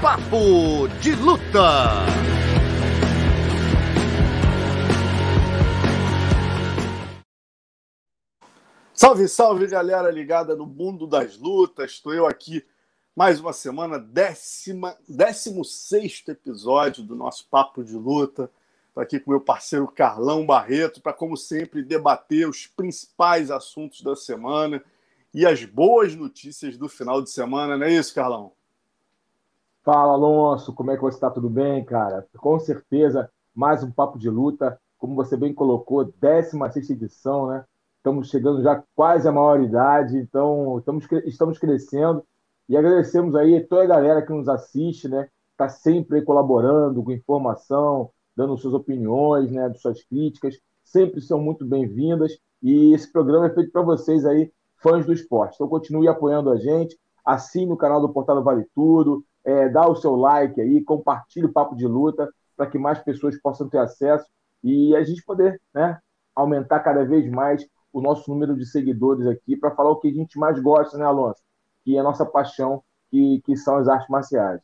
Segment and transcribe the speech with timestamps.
[0.00, 2.04] Papo de Luta.
[8.92, 11.92] Salve, salve, galera ligada no mundo das lutas.
[11.92, 12.62] Estou eu aqui
[13.14, 18.50] mais uma semana, décima, décimo sexto episódio do nosso Papo de Luta.
[18.88, 24.14] Estou aqui com meu parceiro Carlão Barreto para, como sempre, debater os principais assuntos da
[24.14, 24.84] semana
[25.32, 28.55] e as boas notícias do final de semana, não é isso, Carlão?
[29.86, 31.30] Fala, Alonso, como é que você está?
[31.30, 32.26] Tudo bem, cara?
[32.38, 37.64] Com certeza, mais um Papo de Luta, como você bem colocou, 16 edição, né?
[37.98, 42.24] Estamos chegando já quase à maioridade, então estamos, estamos crescendo
[42.68, 45.28] e agradecemos aí toda a galera que nos assiste, né?
[45.52, 49.72] Está sempre colaborando com informação, dando suas opiniões, né?
[49.74, 55.06] Suas críticas, sempre são muito bem-vindas e esse programa é feito para vocês aí, fãs
[55.06, 55.54] do esporte.
[55.54, 59.94] Então continue apoiando a gente, assine o canal do Portal Vale Tudo, é, dá o
[59.94, 64.26] seu like aí, compartilhe o Papo de Luta para que mais pessoas possam ter acesso
[64.62, 66.00] e a gente poder, né?
[66.34, 70.12] Aumentar cada vez mais o nosso número de seguidores aqui para falar o que a
[70.12, 71.40] gente mais gosta, né, Alonso?
[71.84, 74.60] Que é a nossa paixão, que, que são as artes marciais.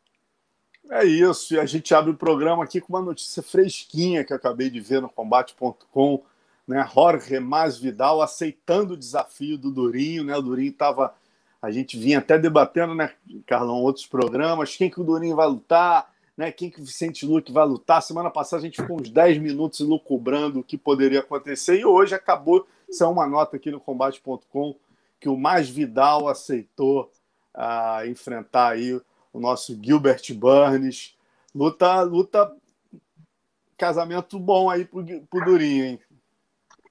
[0.90, 4.36] É isso, e a gente abre o programa aqui com uma notícia fresquinha que eu
[4.36, 6.24] acabei de ver no combate.com,
[6.66, 6.84] né?
[6.92, 10.36] Jorge Masvidal aceitando o desafio do Durinho, né?
[10.36, 11.14] O Durinho estava
[11.62, 13.12] a gente vinha até debatendo, né,
[13.46, 17.52] Carlão, outros programas, quem que o Durinho vai lutar, né, quem que o Vicente Luque
[17.52, 18.02] vai lutar.
[18.02, 22.14] Semana passada a gente ficou uns 10 minutos lucubrando o que poderia acontecer e hoje
[22.14, 24.76] acabou isso é uma nota aqui no combate.com
[25.18, 27.10] que o Mais Vidal aceitou
[27.56, 28.92] uh, enfrentar aí
[29.32, 31.16] o nosso Gilbert Burns.
[31.54, 32.54] Luta, luta,
[33.78, 36.00] casamento bom aí pro, pro Durinho, hein?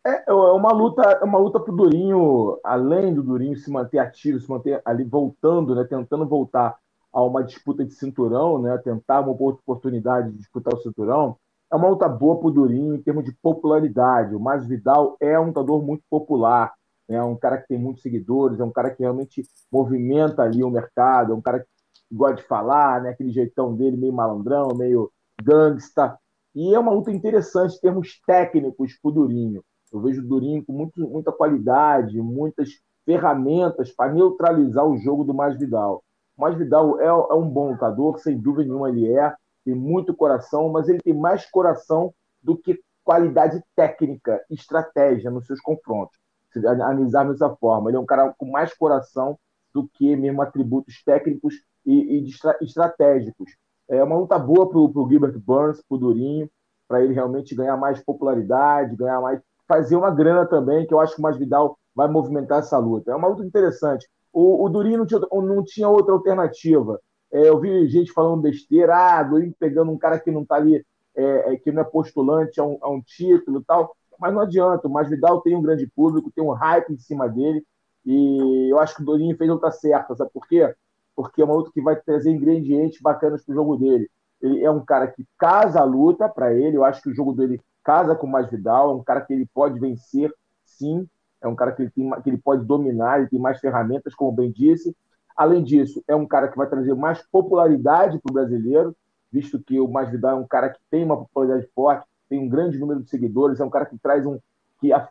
[0.05, 4.39] É, é uma luta, é uma luta pro Durinho, além do Durinho se manter ativo,
[4.39, 6.77] se manter ali voltando, né, tentando voltar
[7.13, 11.37] a uma disputa de cinturão, né, tentar uma oportunidade de disputar o cinturão
[11.71, 14.35] é uma luta boa para o Durinho em termos de popularidade.
[14.35, 16.73] O Mais Vidal é um lutador muito popular,
[17.07, 17.15] né?
[17.15, 20.69] é um cara que tem muitos seguidores, é um cara que realmente movimenta ali o
[20.69, 21.65] mercado, é um cara que
[22.11, 23.11] gosta de falar, né?
[23.11, 25.09] aquele jeitão dele meio malandrão, meio
[25.41, 26.19] gangsta.
[26.53, 29.63] E é uma luta interessante em termos técnicos para o Durinho.
[29.91, 32.69] Eu vejo o Durinho com muito, muita qualidade, muitas
[33.05, 36.03] ferramentas para neutralizar o jogo do Mais Vidal.
[36.37, 40.15] O Mais Vidal é, é um bom lutador, sem dúvida nenhuma ele é tem muito
[40.15, 46.17] coração, mas ele tem mais coração do que qualidade técnica, estratégia nos seus confrontos.
[46.51, 49.37] Se analisar dessa forma, ele é um cara com mais coração
[49.73, 52.29] do que mesmo atributos técnicos e, e
[52.61, 53.51] estratégicos.
[53.89, 56.49] É uma luta boa para o Gilbert Burns, para o Durinho,
[56.87, 59.39] para ele realmente ganhar mais popularidade, ganhar mais.
[59.71, 63.09] Fazer uma grana também, que eu acho que o Masvidal vai movimentar essa luta.
[63.09, 64.05] É uma luta interessante.
[64.33, 66.99] O, o Durinho não tinha, não tinha outra alternativa.
[67.31, 70.85] É, eu vi gente falando besteira, ah, Durinho pegando um cara que não está ali,
[71.15, 73.95] é, é, que não é postulante a um, a um título e tal.
[74.19, 77.63] Mas não adianta, o Masvidal tem um grande público, tem um hype em cima dele.
[78.05, 80.73] E eu acho que o Durinho fez a luta certa, sabe por quê?
[81.15, 84.09] Porque é uma luta que vai trazer ingredientes bacanas para o jogo dele.
[84.41, 87.31] Ele é um cara que casa a luta para ele, eu acho que o jogo
[87.31, 90.33] dele casa com o Masvidal, é um cara que ele pode vencer,
[90.65, 91.07] sim,
[91.41, 94.31] é um cara que ele, tem, que ele pode dominar, ele tem mais ferramentas, como
[94.31, 94.95] bem disse,
[95.35, 98.95] Além disso, é um cara que vai trazer mais popularidade para o brasileiro,
[99.31, 102.77] visto que o Masvidal é um cara que tem uma popularidade forte, tem um grande
[102.77, 104.39] número de seguidores, é um cara que traz um,
[104.79, 105.07] que, a,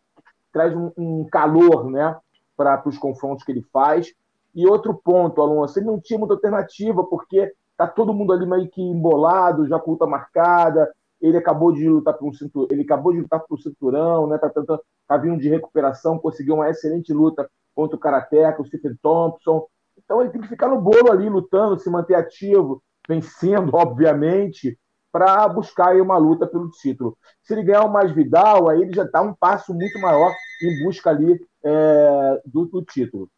[0.52, 2.16] traz um, um calor né,
[2.56, 4.12] para os confrontos que ele faz.
[4.54, 8.68] E outro ponto, Alonso, ele não tinha muita alternativa, porque tá todo mundo ali meio
[8.68, 10.92] que embolado, já com luta marcada.
[11.20, 14.38] Ele acabou de lutar por um cinturão, ele acabou de lutar por um cinturão, né?
[14.38, 18.96] Tá tentando, tá vindo de recuperação, conseguiu uma excelente luta contra o Karateka, o Stephen
[19.02, 19.66] Thompson.
[20.02, 24.78] Então ele tem que ficar no bolo ali, lutando, se manter ativo, vencendo, obviamente,
[25.12, 27.16] para buscar aí uma luta pelo título.
[27.42, 30.32] Se ele ganhar o mais Vidal, aí ele já dá um passo muito maior
[30.62, 33.30] em busca ali é, do, do, título.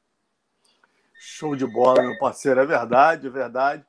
[1.14, 3.84] Show de bola, meu parceiro, é verdade, é verdade.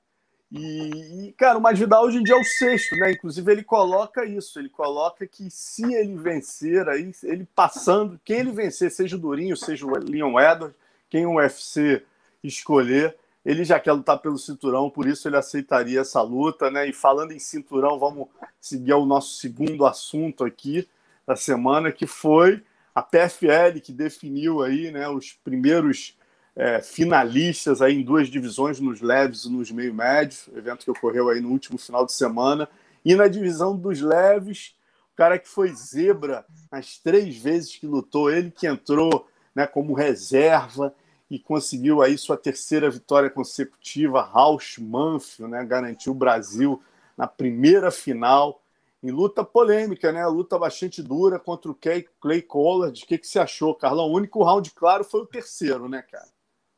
[0.56, 3.12] E, e, cara, o Masvidal hoje em dia é o sexto, né?
[3.12, 8.52] Inclusive ele coloca isso, ele coloca que se ele vencer aí, ele passando, quem ele
[8.52, 10.78] vencer, seja o Durinho, seja o Leon Edwards,
[11.10, 12.04] quem o UFC
[12.44, 16.88] escolher, ele já quer lutar pelo cinturão, por isso ele aceitaria essa luta, né?
[16.88, 18.28] E falando em cinturão, vamos
[18.62, 20.88] seguir ao nosso segundo assunto aqui
[21.26, 22.62] da semana, que foi
[22.94, 26.16] a PFL que definiu aí, né, os primeiros
[26.56, 31.30] é, finalistas aí em duas divisões, nos leves e nos meio médios, evento que ocorreu
[31.30, 32.70] aí no último final de semana.
[33.04, 34.76] E na divisão dos leves,
[35.14, 39.94] o cara que foi zebra as três vezes que lutou, ele que entrou né, como
[39.94, 40.94] reserva
[41.30, 46.82] e conseguiu aí sua terceira vitória consecutiva, Rausch Manfio, né, garantiu o Brasil
[47.18, 48.62] na primeira final,
[49.02, 53.04] em luta polêmica, né, luta bastante dura contra o Clay, Clay Collard.
[53.04, 54.06] O que, que você achou, Carlão?
[54.06, 56.33] O único round claro foi o terceiro, né, cara?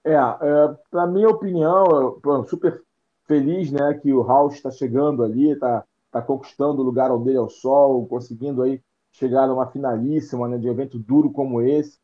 [0.05, 2.81] É, é na minha opinião, eu super
[3.27, 7.37] feliz né, que o Rausch está chegando ali, está tá conquistando o lugar ao dele
[7.37, 8.81] ao sol, conseguindo aí
[9.11, 11.97] chegar numa finalíssima né, de evento duro como esse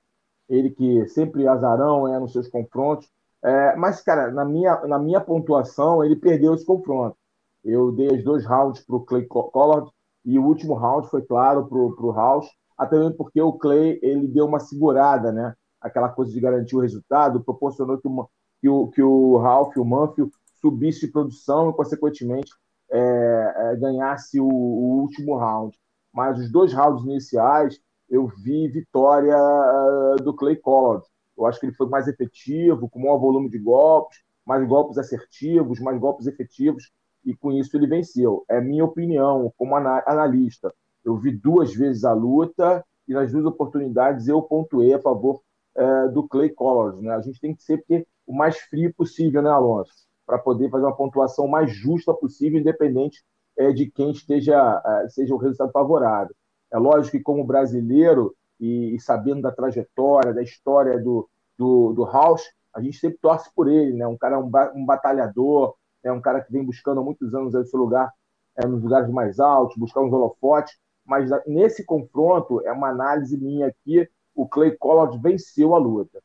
[0.51, 3.09] ele que sempre azarão é nos seus confrontos.
[3.43, 7.15] É, mas, cara, na minha, na minha pontuação, ele perdeu esse confronto.
[7.63, 9.89] Eu dei os dois rounds para o Clay Collard
[10.25, 14.27] e o último round foi, claro, para o House, até mesmo porque o Clay ele
[14.27, 15.55] deu uma segurada, né?
[15.81, 18.27] Aquela coisa de garantir o resultado, proporcionou que o,
[18.59, 20.31] que o, que o Ralph, o Manfield,
[20.61, 22.51] subisse de produção e, consequentemente,
[22.91, 25.77] é, é, ganhasse o, o último round.
[26.13, 27.79] Mas os dois rounds iniciais,
[28.09, 31.05] eu vi vitória ah, do Clay Collard.
[31.37, 35.79] Eu acho que ele foi mais efetivo, com maior volume de golpes, mais golpes assertivos,
[35.79, 36.91] mais golpes efetivos,
[37.25, 38.43] e com isso ele venceu.
[38.49, 40.73] É minha opinião, como analista.
[41.03, 45.41] Eu vi duas vezes a luta e nas duas oportunidades eu pontuei a favor
[45.75, 47.01] é, do Clay Collard.
[47.01, 47.13] Né?
[47.13, 47.83] A gente tem que ser
[48.25, 49.93] o mais frio possível, né, Alonso?
[50.25, 53.23] Para poder fazer uma pontuação mais justa possível, independente
[53.57, 56.35] é, de quem esteja é, seja o resultado favorável.
[56.71, 61.27] É lógico que, como brasileiro, e, e sabendo da trajetória, da história do,
[61.57, 62.43] do, do House,
[62.73, 64.07] a gente sempre torce por ele, né?
[64.07, 67.79] Um cara, um, um batalhador, é um cara que vem buscando há muitos anos seu
[67.79, 68.11] lugar
[68.57, 70.77] é, nos lugares mais altos, buscar uns holofotes.
[71.05, 76.21] Mas nesse confronto, é uma análise minha aqui, o Clay Collard venceu a luta.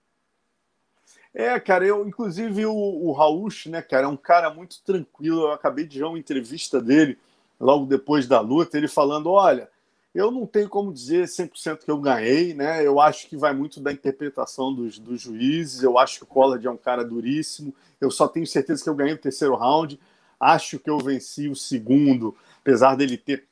[1.35, 5.43] É, cara, eu, inclusive o, o Raul, né, cara, é um cara muito tranquilo.
[5.43, 7.19] Eu acabei de ver uma entrevista dele
[7.61, 9.69] logo depois da luta, ele falando: olha,
[10.15, 12.87] eu não tenho como dizer 100% que eu ganhei, né?
[12.87, 15.83] Eu acho que vai muito da interpretação dos, dos juízes.
[15.83, 17.75] Eu acho que o Collard é um cara duríssimo.
[18.01, 20.01] Eu só tenho certeza que eu ganhei o terceiro round.
[20.41, 23.47] Acho que eu venci o segundo, apesar dele ter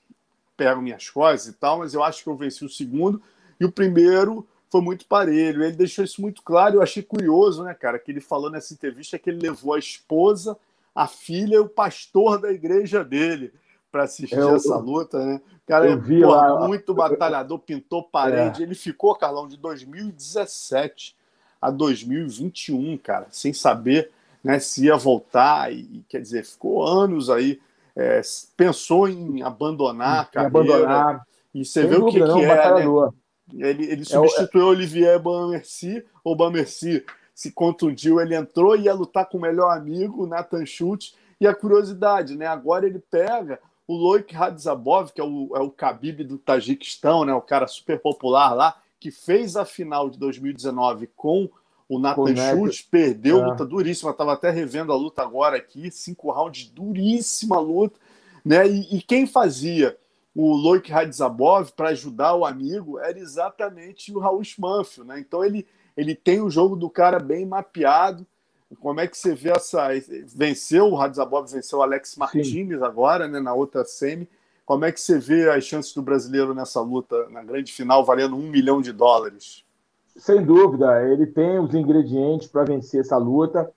[0.56, 3.20] pego minhas coisas e tal, mas eu acho que eu venci o segundo.
[3.58, 5.62] E o primeiro foi muito parelho.
[5.62, 6.76] Ele deixou isso muito claro.
[6.76, 10.56] Eu achei curioso, né, cara, que ele falou nessa entrevista que ele levou a esposa,
[10.94, 13.52] a filha e o pastor da igreja dele
[13.90, 15.40] para assistir eu, essa luta, né?
[15.64, 18.62] O cara é vi lá, muito batalhador, pintou parede.
[18.62, 18.66] É.
[18.66, 21.16] Ele ficou, Carlão, de 2017
[21.62, 24.10] a 2021, cara, sem saber
[24.42, 25.72] né, se ia voltar.
[25.72, 27.60] E, quer dizer, ficou anos aí.
[27.96, 28.20] É,
[28.56, 30.58] pensou em abandonar a carreira.
[30.58, 31.26] Abandonar.
[31.54, 33.10] E você vê o que, não, que é, né?
[33.52, 37.04] Ele, ele substituiu é, o Olivier Bamercy, ou Bamercy
[37.34, 41.14] se contundiu, ele entrou e ia lutar com o melhor amigo, Nathan Schultz.
[41.40, 42.46] E a curiosidade, né?
[42.46, 47.34] Agora ele pega o Loik Radzabov, que é o, é o Khabib do Tajiquistão, né,
[47.34, 51.50] o cara super popular lá, que fez a final de 2019 com
[51.86, 53.46] o Nathan Schultz, perdeu é.
[53.46, 57.98] luta duríssima, estava até revendo a luta agora aqui, cinco rounds, duríssima luta,
[58.42, 58.66] né?
[58.66, 59.96] E, e quem fazia
[60.34, 65.20] o Loik Radzabov para ajudar o amigo era exatamente o Raul Manfio, né?
[65.20, 68.26] Então ele, ele tem o jogo do cara bem mapeado,
[68.80, 69.88] como é que você vê essa.
[70.34, 72.84] Venceu o Radzabov, venceu o Alex Martinez Sim.
[72.84, 74.28] agora, né, na outra semi.
[74.66, 78.34] Como é que você vê as chances do brasileiro nessa luta, na grande final, valendo
[78.34, 79.62] um milhão de dólares?
[80.16, 83.70] Sem dúvida, ele tem os ingredientes para vencer essa luta.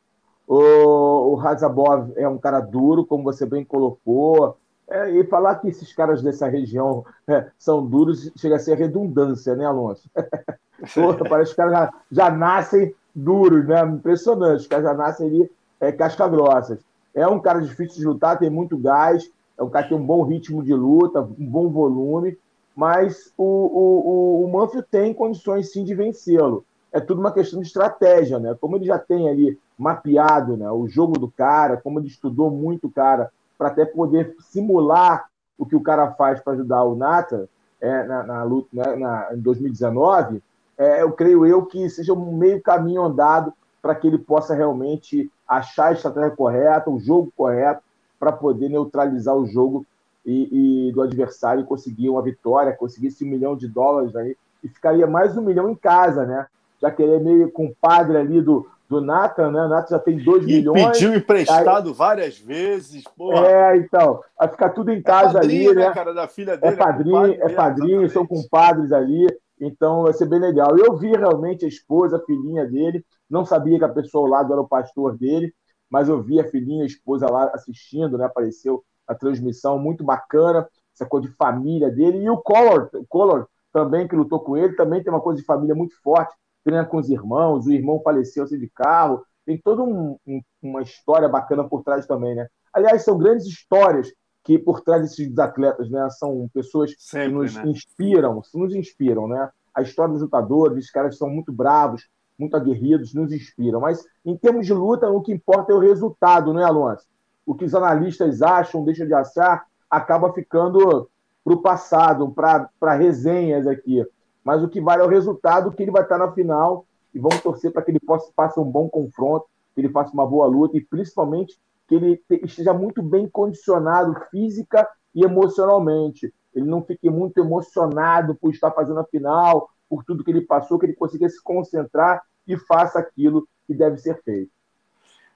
[0.47, 4.57] O, o Radzabov é um cara duro, como você bem colocou.
[4.89, 9.53] É, e falar que esses caras dessa região é, são duros chega a ser redundância,
[9.55, 10.09] né, Alonso?
[11.29, 13.81] parece que os caras já, já nascem duros, né?
[13.81, 14.67] Impressionante.
[14.67, 16.79] Cajanassi ali é casca grossas.
[17.13, 20.05] É um cara difícil de lutar, tem muito gás, é um cara que tem um
[20.05, 22.37] bom ritmo de luta, um bom volume,
[22.75, 26.63] mas o, o, o, o tem condições sim de vencê-lo.
[26.91, 28.55] É tudo uma questão de estratégia, né?
[28.61, 32.87] Como ele já tem ali mapeado né, o jogo do cara, como ele estudou muito
[32.87, 35.25] o cara, para até poder simular
[35.57, 37.49] o que o cara faz para ajudar o Nata
[37.81, 40.41] é, na, na, luta né, na, em 2019,
[40.77, 45.31] é, eu creio eu que seja um meio caminho andado para que ele possa realmente
[45.47, 47.81] achar a estratégia correta, o jogo correto,
[48.19, 49.85] para poder neutralizar o jogo
[50.25, 54.67] e, e, do adversário e conseguir uma vitória, conseguir esse milhão de dólares aí, e
[54.67, 56.47] ficaria mais um milhão em casa, né?
[56.81, 59.65] Já que ele é meio compadre ali do, do Nathan, né?
[59.65, 60.91] O Nathan já tem 2 milhões.
[60.93, 61.95] Pediu emprestado aí...
[61.95, 63.03] várias vezes.
[63.15, 63.45] Porra.
[63.45, 64.21] É, então.
[64.39, 65.91] Vai ficar tudo em casa é padrinho, ali, né?
[65.93, 66.73] cara, da filha é dele.
[66.73, 69.27] É padrinho, é, é padrinho, são compadres ali.
[69.59, 70.77] Então vai ser bem legal.
[70.77, 73.03] Eu vi realmente a esposa, a filhinha dele.
[73.29, 75.53] Não sabia que a pessoa ao lado era o pastor dele,
[75.89, 78.25] mas eu vi a filhinha, a esposa lá assistindo, né?
[78.25, 82.19] Apareceu a transmissão, muito bacana, essa coisa de família dele.
[82.19, 85.45] E o Collor, o Collor também, que lutou com ele, também tem uma coisa de
[85.45, 86.33] família muito forte
[86.67, 90.81] treina com os irmãos, o irmão faleceu assim, de carro, tem toda um, um, uma
[90.81, 92.47] história bacana por trás também, né?
[92.73, 94.11] Aliás, são grandes histórias
[94.43, 96.09] que por trás desses atletas, né?
[96.09, 97.63] São pessoas Sempre, que nos né?
[97.67, 99.49] inspiram, nos inspiram, né?
[99.73, 103.79] A história dos lutadores, os caras são muito bravos, muito aguerridos, nos inspiram.
[103.79, 107.05] Mas em termos de luta, o que importa é o resultado, né, Alonso?
[107.45, 111.09] O que os analistas acham, deixam de achar, acaba ficando
[111.45, 114.05] para o passado, para resenhas aqui
[114.47, 117.41] mas o que vale é o resultado que ele vai estar na final e vamos
[117.41, 120.77] torcer para que ele possa faça um bom confronto, que ele faça uma boa luta
[120.77, 126.33] e principalmente que ele esteja muito bem condicionado física e emocionalmente.
[126.55, 130.79] Ele não fique muito emocionado por estar fazendo a final, por tudo que ele passou,
[130.79, 134.51] que ele consiga se concentrar e faça aquilo que deve ser feito.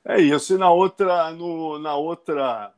[0.06, 0.54] É isso.
[0.54, 2.74] E na outra, no, na outra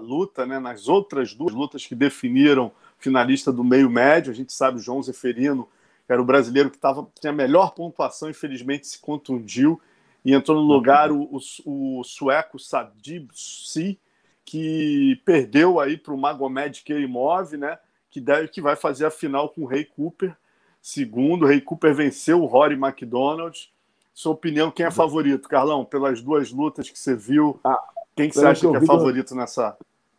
[0.00, 4.30] luta, né, nas outras duas lutas que definiram finalista do meio médio.
[4.30, 5.68] A gente sabe o João Zeferino,
[6.06, 9.80] que era o brasileiro que tava, tinha a melhor pontuação, infelizmente se contundiu
[10.24, 11.28] e entrou no lugar o,
[11.64, 13.98] o, o sueco Sadib Si,
[14.44, 17.78] que perdeu aí para o Magomed Kerimov, né?
[18.10, 20.36] Que, deve, que vai fazer a final com o Ray Cooper.
[20.80, 23.72] Segundo, o Ray Cooper venceu o Rory McDonald.
[24.12, 25.84] Sua opinião, quem é favorito, Carlão?
[25.84, 27.78] Pelas duas lutas que você viu, ah,
[28.14, 29.76] quem que você acha que, que é favorito nessa?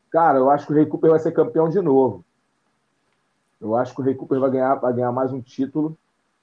[0.09, 2.25] Cara, eu acho que o Ray Cooper vai ser campeão de novo.
[3.63, 5.97] Eu acho que o Ray Cooper vai ganhar, vai ganhar mais um título.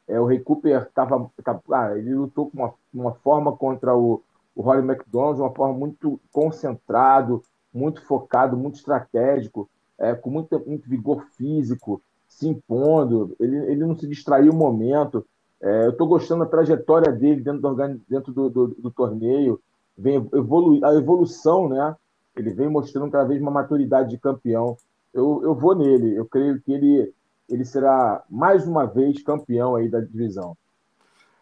[0.08, 4.22] É, o Ray Cooper tava, tava ah, ele lutou com uma, uma forma contra o,
[4.56, 10.88] o Rory McDonald, uma forma muito concentrado, muito focado, muito estratégico, é, com muito, muito
[10.88, 13.36] vigor físico, se impondo.
[13.38, 15.22] Ele, ele não se distraiu o momento.
[15.60, 17.74] É, eu estou gostando da trajetória dele dentro do,
[18.08, 19.60] dentro do, do, do torneio.
[19.96, 21.94] Vem evolu a evolução, né?
[22.34, 24.78] Ele vem mostrando cada vez uma maturidade de campeão
[25.12, 26.16] eu, eu vou nele.
[26.16, 27.12] Eu creio que ele,
[27.48, 30.56] ele será mais uma vez campeão aí da divisão.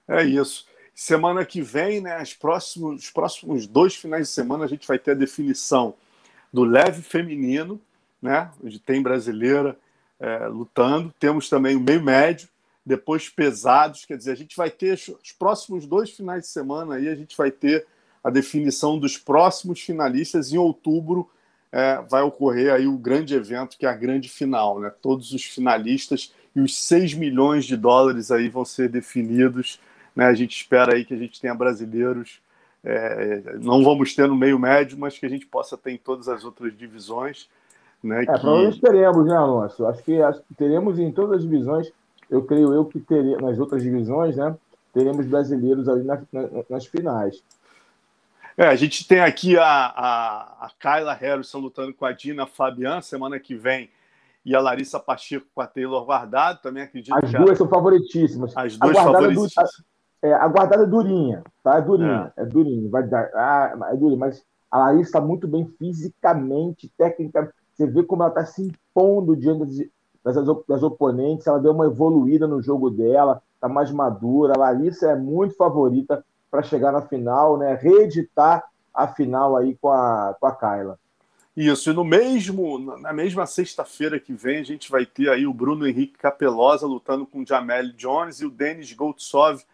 [0.06, 0.66] É isso.
[0.94, 4.98] Semana que vem, né, os próximos, os próximos dois finais de semana, a gente vai
[4.98, 5.94] ter a definição
[6.52, 7.80] do leve feminino,
[8.20, 9.78] né, onde tem brasileira
[10.18, 11.14] é, lutando.
[11.20, 12.48] Temos também o meio médio,
[12.84, 14.04] depois pesados.
[14.04, 17.36] Quer dizer, a gente vai ter os próximos dois finais de semana aí, a gente
[17.36, 17.86] vai ter
[18.24, 21.30] a definição dos próximos finalistas em outubro
[21.70, 24.80] é, vai ocorrer aí o grande evento, que é a grande final.
[24.80, 24.92] Né?
[25.02, 29.80] Todos os finalistas e os 6 milhões de dólares aí vão ser definidos.
[30.14, 30.26] Né?
[30.26, 32.40] A gente espera aí que a gente tenha brasileiros,
[32.82, 36.28] é, não vamos ter no meio médio, mas que a gente possa ter em todas
[36.28, 37.48] as outras divisões.
[38.02, 38.40] Né, é, que...
[38.40, 39.86] provavelmente teremos, né, Alonso?
[39.86, 41.92] Acho que, acho que teremos em todas as divisões.
[42.30, 44.54] Eu creio eu que teremos, nas outras divisões, né?
[44.92, 46.20] Teremos brasileiros ali nas,
[46.68, 47.42] nas finais.
[48.58, 53.00] É, a gente tem aqui a, a, a Kyla Harrison lutando com a Dina Fabian
[53.00, 53.88] semana que vem
[54.44, 58.52] e a Larissa Pacheco com a Taylor Guardado, também acredito As duas são favoritíssimas.
[58.56, 59.70] As duas a favoritíssimas.
[60.20, 61.78] É, a guardada é durinha, tá?
[61.78, 65.46] É durinha, é, é durinha, vai dar, ah, é durinha, mas a Larissa está muito
[65.46, 67.54] bem fisicamente, tecnicamente.
[67.72, 69.88] Você vê como ela está se impondo diante
[70.24, 74.54] das, das, das, oponentes, ela deu uma evoluída no jogo dela, está mais madura.
[74.56, 77.74] A Larissa é muito favorita para chegar na final, né?
[77.74, 80.98] Reeditar a final aí com a, com a Kyla.
[81.56, 85.52] Isso, e no mesmo, na mesma sexta-feira que vem, a gente vai ter aí o
[85.52, 89.64] Bruno Henrique Capelosa lutando com o Jamel Jones e o Denis Goltsov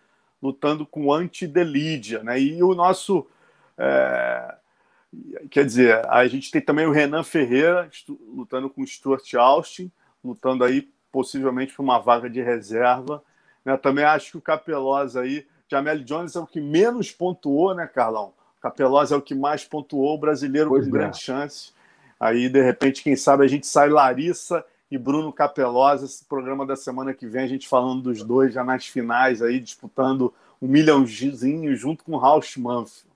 [0.43, 2.41] lutando com o Antidelidia, né?
[2.41, 3.27] E o nosso.
[3.77, 4.55] É...
[5.51, 7.89] Quer dizer, a gente tem também o Renan Ferreira
[8.35, 9.91] lutando com o Stuart Austin,
[10.25, 13.23] lutando aí possivelmente por uma vaga de reserva.
[13.65, 13.77] Né?
[13.77, 18.33] Também acho que o Capelosa aí Jamel Jones é o que menos pontuou, né, Carlão?
[18.61, 20.99] Capelosa é o que mais pontuou, o brasileiro pois com é.
[20.99, 21.73] grande chance.
[22.19, 26.77] Aí, de repente, quem sabe a gente sai Larissa e Bruno Capelosa, esse programa da
[26.77, 31.75] semana que vem, a gente falando dos dois já nas finais, aí disputando um milhãozinho
[31.77, 33.13] junto com o Rausch Manfield.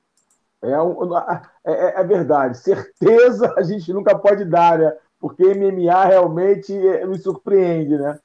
[0.60, 4.92] É, é, é, é, verdade, certeza a gente nunca pode dar, né?
[5.20, 6.72] Porque MMA realmente
[7.06, 8.18] nos surpreende, né?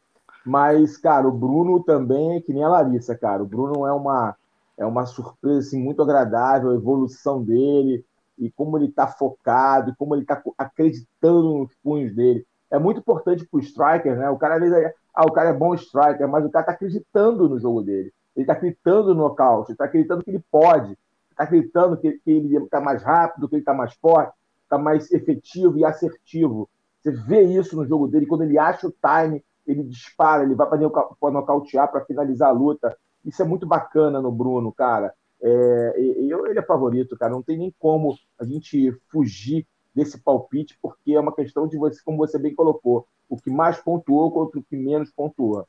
[0.46, 3.42] Mas, cara, o Bruno também é que nem a Larissa, cara.
[3.42, 4.36] O Bruno é uma,
[4.78, 8.04] é uma surpresa assim, muito agradável, a evolução dele,
[8.38, 12.46] e como ele está focado, e como ele está acreditando nos punhos dele.
[12.70, 14.30] É muito importante para o striker, né?
[14.30, 17.48] O cara, às vezes, ah, o cara é bom striker, mas o cara está acreditando
[17.48, 18.12] no jogo dele.
[18.36, 20.98] Ele está acreditando no nocaute, está acreditando que ele pode,
[21.30, 24.34] está acreditando que, que ele está mais rápido, que ele está mais forte,
[24.64, 26.68] está mais efetivo e assertivo.
[27.00, 30.68] Você vê isso no jogo dele, quando ele acha o time, ele dispara, ele vai
[30.68, 32.98] para nocautear, para finalizar a luta.
[33.26, 35.14] Isso é muito bacana no Bruno, cara.
[35.42, 37.32] É, ele é favorito, cara.
[37.32, 42.02] Não tem nem como a gente fugir desse palpite, porque é uma questão de você,
[42.04, 45.68] como você bem colocou, o que mais pontuou contra o que menos pontuou.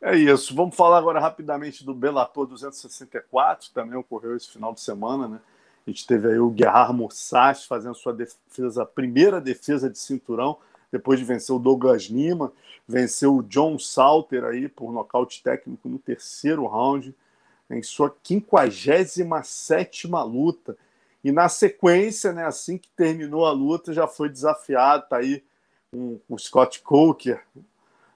[0.00, 0.54] É isso.
[0.54, 5.40] Vamos falar agora rapidamente do Bellator 264, também ocorreu esse final de semana, né?
[5.86, 10.58] A gente teve aí o Guerrar Mossach fazendo sua defesa, primeira defesa de cinturão,
[10.92, 12.52] depois de vencer o Douglas Lima,
[12.86, 17.14] venceu o John Salter aí por nocaute técnico no terceiro round,
[17.70, 20.76] em sua 57 luta.
[21.24, 25.42] E na sequência, né, assim que terminou a luta, já foi desafiado, tá aí
[25.92, 27.42] um, o Scott Coker,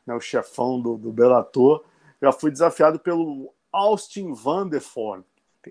[0.06, 1.82] né, o chefão do, do Bellator,
[2.20, 5.24] já foi desafiado pelo Austin Vanderford,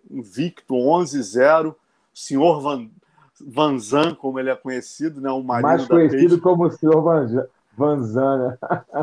[0.10, 1.76] invicto 11-0,
[2.14, 2.90] senhor Van,
[3.42, 5.30] Vanzan, como ele é conhecido, né?
[5.30, 8.58] O marido Mais conhecido como o senhor Van, Vanzan, né?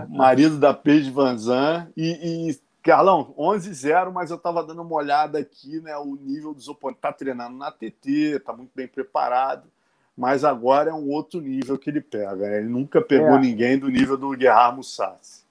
[0.08, 1.88] marido da Paige Vanzan.
[1.96, 5.96] E, e Carlão, 11-0, mas eu estava dando uma olhada aqui, né?
[5.96, 6.98] O nível dos oponentes.
[6.98, 9.68] Está treinando na TT, está muito bem preparado,
[10.16, 12.34] mas agora é um outro nível que ele pega.
[12.34, 12.58] Né?
[12.58, 13.40] Ele nunca pegou é.
[13.40, 15.42] ninguém do nível do Guerrar Mussassi.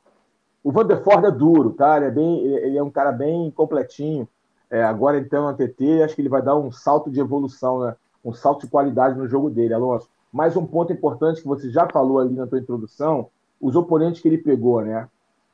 [0.64, 1.98] O Vanderford é duro, tá?
[1.98, 4.28] Ele é, bem, ele é um cara bem completinho.
[4.70, 7.96] É, agora, então, na TT, acho que ele vai dar um salto de evolução, né?
[8.24, 10.10] Um salto de qualidade no jogo dele, Alonso.
[10.32, 14.28] Mais um ponto importante que você já falou ali na tua introdução, os oponentes que
[14.28, 15.08] ele pegou, né?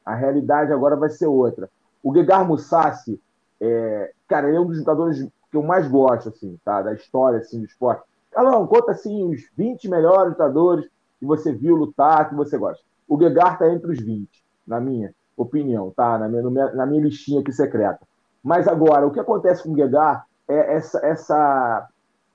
[0.06, 1.70] A realidade agora vai ser outra.
[2.04, 3.20] O Gegar Mussassi,
[3.60, 6.82] é, cara, ele é um dos jogadores que eu mais gosto, assim, tá?
[6.82, 8.04] Da história, assim, do esporte.
[8.36, 10.86] Alão, conta, assim, os 20 melhores lutadores
[11.20, 12.84] que você viu lutar, que você gosta.
[13.08, 14.30] O Gegar tá entre os 20,
[14.66, 16.18] na minha opinião, tá?
[16.18, 18.00] Na minha, na minha listinha aqui secreta.
[18.44, 21.06] Mas agora, o que acontece com o Guegar é essa.
[21.06, 21.88] essa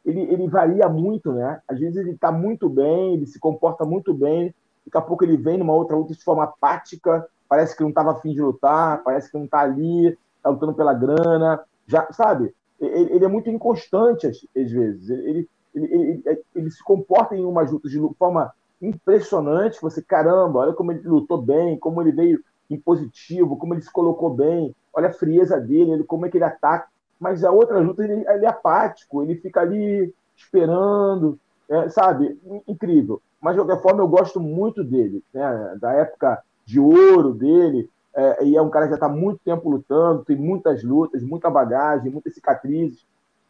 [0.05, 1.61] ele, ele varia muito, né?
[1.69, 5.37] Às vezes ele está muito bem, ele se comporta muito bem, daqui a pouco ele
[5.37, 9.31] vem numa outra luta de forma apática, parece que não estava afim de lutar, parece
[9.31, 12.55] que não está ali, está lutando pela grana, já sabe?
[12.81, 15.09] Ele, ele é muito inconstante às, às vezes.
[15.11, 19.81] Ele, ele, ele, ele, se comporta em umas lutas de forma impressionante.
[19.81, 24.31] Você, caramba, olha como ele lutou bem, como ele veio impositivo, como ele se colocou
[24.31, 26.89] bem olha a frieza dele, ele, como é que ele ataca.
[27.23, 32.37] Mas a outra luta, ele, ele é apático, ele fica ali esperando, é, sabe?
[32.67, 33.23] Incrível.
[33.41, 35.77] Mas, de qualquer forma, eu gosto muito dele, né?
[35.81, 37.89] da época de ouro dele.
[38.13, 41.49] É, e é um cara que já está muito tempo lutando, tem muitas lutas, muita
[41.49, 43.07] bagagem, muitas cicatrizes.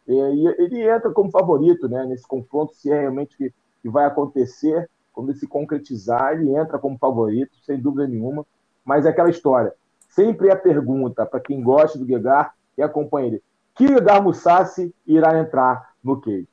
[0.07, 2.05] É, e ele entra como favorito né?
[2.05, 4.87] nesse confronto, se é realmente que, que vai acontecer.
[5.11, 8.45] Quando ele se concretizar, ele entra como favorito, sem dúvida nenhuma.
[8.85, 9.73] Mas é aquela história
[10.15, 13.43] sempre a pergunta para quem gosta do Guegar e acompanha ele:
[13.75, 16.47] que Guegar Mussassi irá entrar no cage?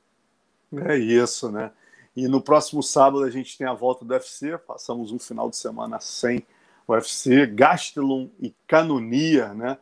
[0.87, 1.71] É isso, né?
[2.15, 5.57] E no próximo sábado a gente tem a volta do UFC, passamos um final de
[5.57, 6.45] semana sem
[6.87, 9.77] UFC, Gastelum e Canonia, né?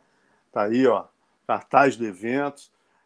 [0.52, 1.04] Tá aí, ó,
[1.46, 2.62] cartaz do evento.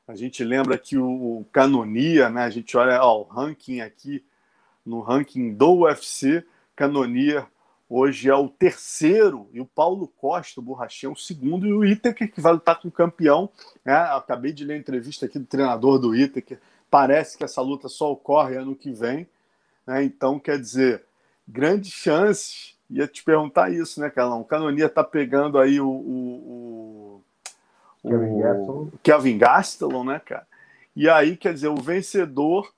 [0.06, 2.44] A gente lembra que o Canonia, né?
[2.44, 4.24] A gente olha ó, o ranking aqui,
[4.84, 6.44] no ranking do UFC,
[6.76, 7.46] Canonia
[7.96, 11.84] Hoje é o terceiro, e o Paulo Costa, o Borrachinho, é o segundo, e o
[11.84, 13.48] Itaker, que vai lutar com o campeão.
[13.84, 13.94] Né?
[13.94, 16.58] Acabei de ler a entrevista aqui do treinador do Itaker.
[16.90, 19.28] Parece que essa luta só ocorre ano que vem.
[19.86, 20.02] Né?
[20.02, 21.04] Então, quer dizer,
[21.46, 22.76] grandes chances.
[22.90, 24.40] Ia te perguntar isso, né, Carlão?
[24.40, 27.22] O Canonia tá pegando aí o, o,
[28.02, 28.90] o, Kevin, Gastelum.
[29.04, 30.48] Kevin Gastelum, né, cara?
[30.96, 32.74] E aí, quer dizer, o vencedor.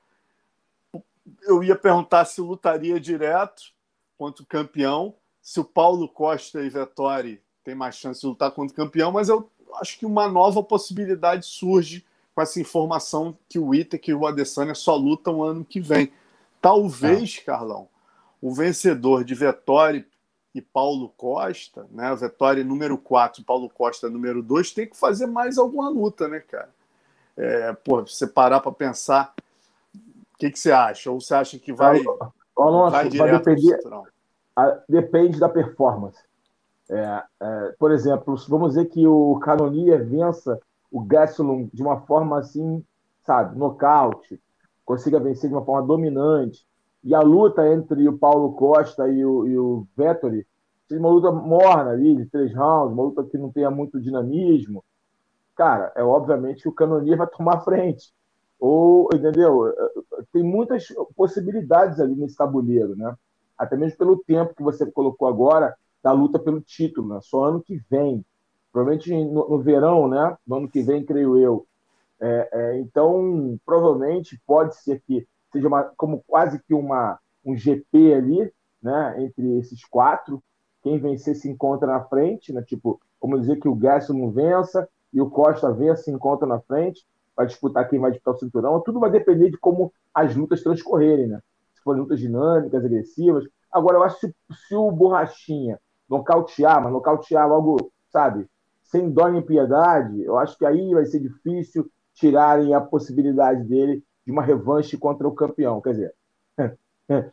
[1.42, 3.74] Eu ia perguntar se lutaria direto,
[4.16, 5.14] contra o campeão.
[5.40, 9.28] Se o Paulo Costa e Vettori têm mais chance de lutar contra o campeão, mas
[9.28, 9.48] eu
[9.80, 14.74] acho que uma nova possibilidade surge com essa informação que o Itaker e o Adesanya
[14.74, 16.12] só lutam ano que vem.
[16.60, 17.44] Talvez, é.
[17.44, 17.88] Carlão,
[18.40, 20.06] o vencedor de Vettori
[20.54, 22.14] e Paulo Costa, né?
[22.14, 26.74] Vettori número 4, Paulo Costa número 2, tem que fazer mais alguma luta, né, cara?
[27.36, 29.34] É, pô, você parar para pensar,
[29.94, 31.10] o que, que você acha?
[31.10, 32.02] Ou você acha que vai.
[32.62, 33.78] Alonso, vai, vai depender,
[34.54, 36.18] a, depende da performance.
[36.88, 40.58] É, é, por exemplo, vamos dizer que o Canonia vença
[40.90, 42.84] o Gastelum de uma forma assim,
[43.24, 44.40] sabe, nocaute,
[44.84, 46.64] consiga vencer de uma forma dominante,
[47.02, 50.46] e a luta entre o Paulo Costa e o, e o Vettori
[50.88, 54.84] seja uma luta morna ali, de três rounds, uma luta que não tenha muito dinamismo,
[55.54, 58.12] cara, é obviamente que o Canonia vai tomar frente.
[58.58, 59.72] Ou, entendeu?
[60.36, 63.16] Tem muitas possibilidades ali nesse tabuleiro, né?
[63.56, 67.20] Até mesmo pelo tempo que você colocou agora da luta pelo título, né?
[67.22, 68.22] Só ano que vem.
[68.70, 70.36] provavelmente no, no, verão, né?
[70.46, 71.66] No ano que vem, creio eu.
[72.20, 78.12] É, é, então, provavelmente pode ser que seja uma, como quase que uma, um GP
[78.12, 79.24] ali, né?
[79.24, 80.42] Entre esses quatro.
[80.82, 82.60] Quem vencer se encontra na frente, né?
[82.60, 86.60] Tipo, vamos dizer que o Gaston não vença e o Costa vença se encontra na
[86.60, 88.80] frente para disputar quem vai disputar o cinturão.
[88.80, 91.40] Tudo vai depender de como as lutas transcorrerem, né?
[91.74, 93.44] Se forem lutas dinâmicas, agressivas.
[93.70, 94.34] Agora, eu acho que se,
[94.68, 98.46] se o Borrachinha nocautear, mas nocautear logo, sabe,
[98.84, 104.02] sem dó nem piedade, eu acho que aí vai ser difícil tirarem a possibilidade dele
[104.24, 105.80] de uma revanche contra o campeão.
[105.82, 106.14] Quer dizer,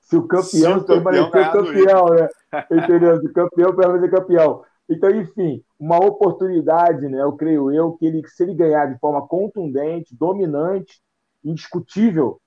[0.00, 2.28] se o campeão, se permanecer campeão, né?
[2.70, 3.20] Entendeu?
[3.20, 4.64] Se o campeão permanecer campeão.
[4.92, 7.22] Então, enfim, uma oportunidade, né?
[7.22, 11.00] Eu creio eu que ele, se ele ganhar de forma contundente, dominante,
[11.44, 12.40] indiscutível,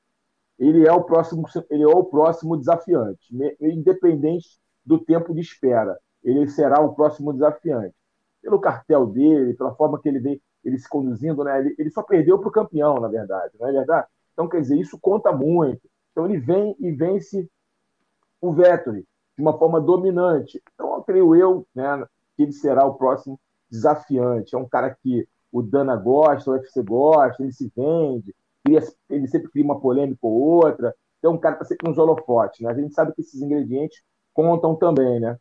[0.58, 3.20] ele é o próximo, ele é o próximo desafiante,
[3.60, 4.48] independente
[4.86, 5.98] do tempo de espera.
[6.24, 7.96] Ele será o próximo desafiante.
[8.42, 11.60] Pelo cartel dele, pela forma que ele vem ele se conduzindo, né?
[11.60, 14.08] Ele, ele só perdeu para o campeão, na verdade, não é verdade?
[14.34, 15.82] Então, quer dizer, isso conta muito.
[16.12, 17.48] Então, ele vem e vence
[18.42, 19.06] o Vettori
[19.38, 20.62] de uma forma dominante.
[20.74, 24.56] Então, eu creio eu, né, que ele será o próximo desafiante.
[24.56, 28.36] É um cara que o Dana gosta, o UFC gosta, ele se vende,
[29.10, 30.93] ele sempre cria uma polêmica ou outra.
[31.19, 32.62] Então, um cara que está sempre nos holofotes.
[32.62, 32.69] Né?
[32.69, 34.02] A gente sabe que esses ingredientes
[34.34, 35.38] contam também, né?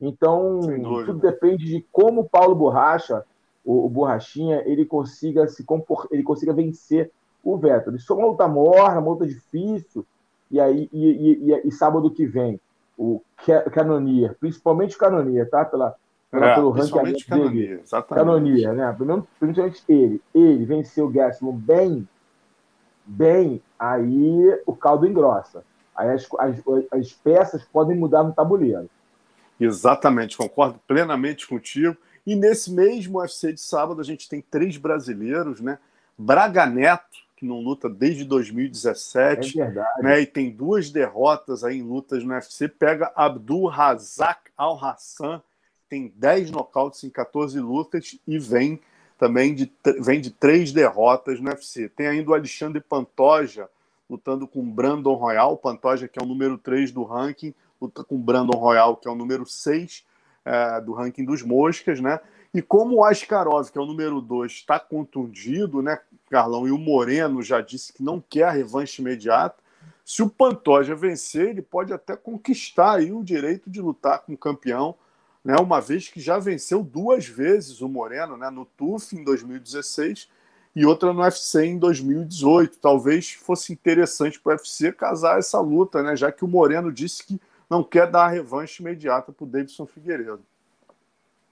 [0.00, 0.60] Então,
[1.06, 3.24] tudo depende de como o Paulo Borracha,
[3.64, 7.10] o, o Borrachinha, ele consiga se comportar, ele consiga vencer
[7.42, 7.96] o Vettel.
[7.96, 10.04] Isso é uma luta morna, uma luta difícil.
[10.50, 12.60] E aí, e, e, e, e sábado que vem,
[12.96, 13.22] o
[13.72, 15.64] Canonier, principalmente o Canonier, tá?
[15.64, 15.96] Pela,
[16.44, 18.24] é, pelo ranking Canonier, exatamente.
[18.24, 18.96] Canonier, né?
[19.38, 20.22] Principalmente ele.
[20.34, 22.08] Ele venceu o Gastelum bem,
[23.04, 25.64] bem, aí o caldo engrossa.
[25.94, 26.56] Aí as, as,
[26.92, 28.88] as peças podem mudar no tabuleiro.
[29.58, 31.96] Exatamente, concordo plenamente contigo.
[32.26, 35.78] E nesse mesmo UFC de sábado, a gente tem três brasileiros, né?
[36.18, 39.60] Braga Neto, que não luta desde 2017.
[39.60, 40.02] É verdade.
[40.02, 40.20] Né?
[40.22, 42.66] E tem duas derrotas aí em lutas no UFC.
[42.66, 45.42] Pega Abdul Razak Al Hassan,
[45.88, 48.80] tem 10 nocautes em 14 lutas e vem
[49.18, 51.88] também de, vem de três derrotas no UFC.
[51.88, 53.68] Tem ainda o Alexandre Pantoja
[54.08, 58.56] lutando com Brandon Royal, Pantoja que é o número 3 do ranking, luta com Brandon
[58.56, 60.04] Royal que é o número 6
[60.44, 62.20] é, do ranking dos moscas, né?
[62.54, 65.98] E como o Askarov, que é o número 2, está contundido, né,
[66.30, 69.56] Carlão, e o Moreno já disse que não quer a revanche imediata,
[70.04, 74.38] se o Pantoja vencer, ele pode até conquistar aí o direito de lutar com o
[74.38, 74.94] campeão
[75.46, 80.28] né, uma vez que já venceu duas vezes o Moreno, né, no TUF em 2016
[80.74, 82.80] e outra no UFC em 2018.
[82.80, 87.24] Talvez fosse interessante para o UFC casar essa luta, né, já que o Moreno disse
[87.24, 90.40] que não quer dar a revanche imediata para o Davidson Figueiredo.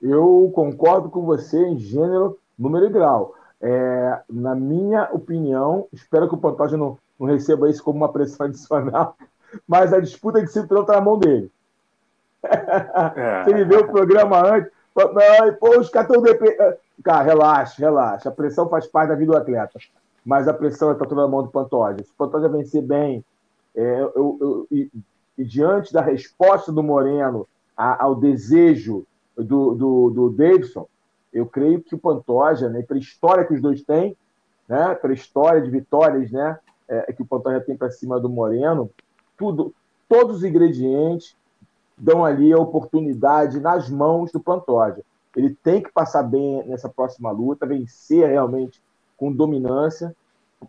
[0.03, 3.37] Eu concordo com você em gênero, número e grau.
[3.61, 8.47] É, na minha opinião, espero que o Pantoja não, não receba isso como uma pressão
[8.47, 9.17] adicional,
[9.69, 11.49] mas a disputa de cinturão está na mão dele.
[13.45, 14.71] Se ele vê o programa antes,
[15.59, 16.77] pô, os caras estão dependendo.
[17.03, 18.29] Cara, relaxa, relaxa.
[18.29, 19.79] A pressão faz parte da vida do atleta.
[20.25, 22.03] Mas a pressão está toda na mão do Pantoja.
[22.03, 23.25] Se o Pantoja vencer bem,
[23.75, 24.91] é, eu, eu, e,
[25.37, 29.05] e, diante da resposta do Moreno a, ao desejo
[29.37, 30.87] do, do, do Davidson,
[31.33, 34.17] eu creio que o Pantoja, né, pela história que os dois têm,
[34.69, 38.89] né, pela história de vitórias né, é, que o Pantoja tem para cima do Moreno,
[39.37, 39.75] tudo,
[40.09, 41.37] todos os ingredientes
[41.97, 45.03] dão ali a oportunidade nas mãos do Pantoja.
[45.37, 48.83] Ele tem que passar bem nessa próxima luta, vencer realmente
[49.17, 50.15] com dominância,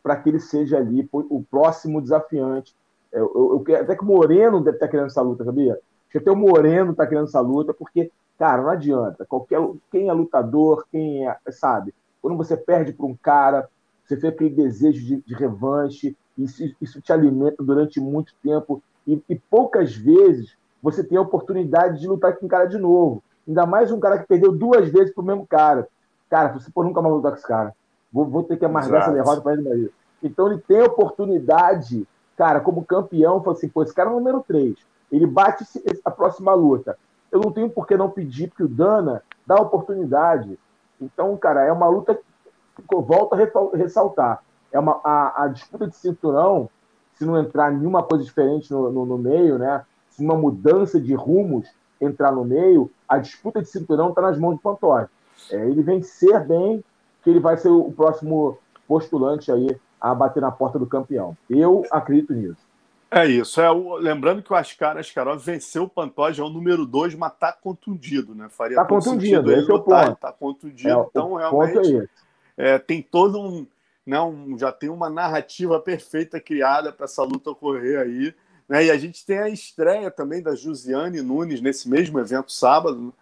[0.01, 2.75] para que ele seja ali o próximo desafiante.
[3.11, 5.79] Eu, eu, eu, até que o Moreno deve estar querendo essa luta, sabia?
[6.09, 9.25] Acho até o Moreno está querendo essa luta, porque, cara, não adianta.
[9.25, 9.59] Qualquer,
[9.91, 11.93] quem é lutador, quem é, sabe?
[12.21, 13.69] Quando você perde para um cara,
[14.03, 19.21] você tem aquele desejo de, de revanche, isso, isso te alimenta durante muito tempo, e,
[19.29, 23.23] e poucas vezes você tem a oportunidade de lutar com um cara de novo.
[23.47, 25.87] Ainda mais um cara que perdeu duas vezes pro mesmo cara.
[26.29, 27.75] Cara, você pô, nunca mais lutar com esse cara.
[28.13, 29.17] Vou, vou ter que amargar Exato.
[29.17, 29.91] essa derrota para ele daí.
[30.21, 34.17] Então ele tem a oportunidade, cara, como campeão, falou assim, pô, esse cara é o
[34.17, 34.75] número 3.
[35.11, 35.65] Ele bate
[36.05, 36.99] a próxima luta.
[37.31, 40.59] Eu não tenho por que não pedir, porque o Dana dá oportunidade.
[41.01, 44.43] Então, cara, é uma luta que volta a ressaltar.
[44.71, 46.69] É uma, a, a disputa de cinturão,
[47.15, 49.83] se não entrar nenhuma coisa diferente no, no, no meio, né?
[50.19, 51.67] Uma mudança de rumos
[51.99, 55.09] entrar no meio, a disputa de cinturão está nas mãos do Pantoja.
[55.51, 56.83] É, ele vencer bem,
[57.23, 61.35] que ele vai ser o próximo postulante aí a bater na porta do campeão.
[61.49, 62.65] Eu acredito nisso.
[63.09, 63.61] É isso.
[63.61, 67.31] É o, lembrando que o Ascar Askarov venceu o Pantoja, é o número 2, mas
[67.31, 68.47] está contundido, né?
[68.49, 70.11] Faria tá contundido, esse é o ponto.
[70.11, 72.09] Está contundido, é, então realmente
[72.57, 73.65] é, tem todo um,
[74.05, 78.33] né, um, Já tem uma narrativa perfeita criada para essa luta ocorrer aí.
[78.67, 78.85] Né?
[78.85, 83.13] E a gente tem a estreia também da Jusiane Nunes nesse mesmo evento sábado.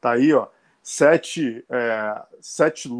[0.00, 0.48] Tá aí, ó.
[0.82, 2.90] Sete, é, sete,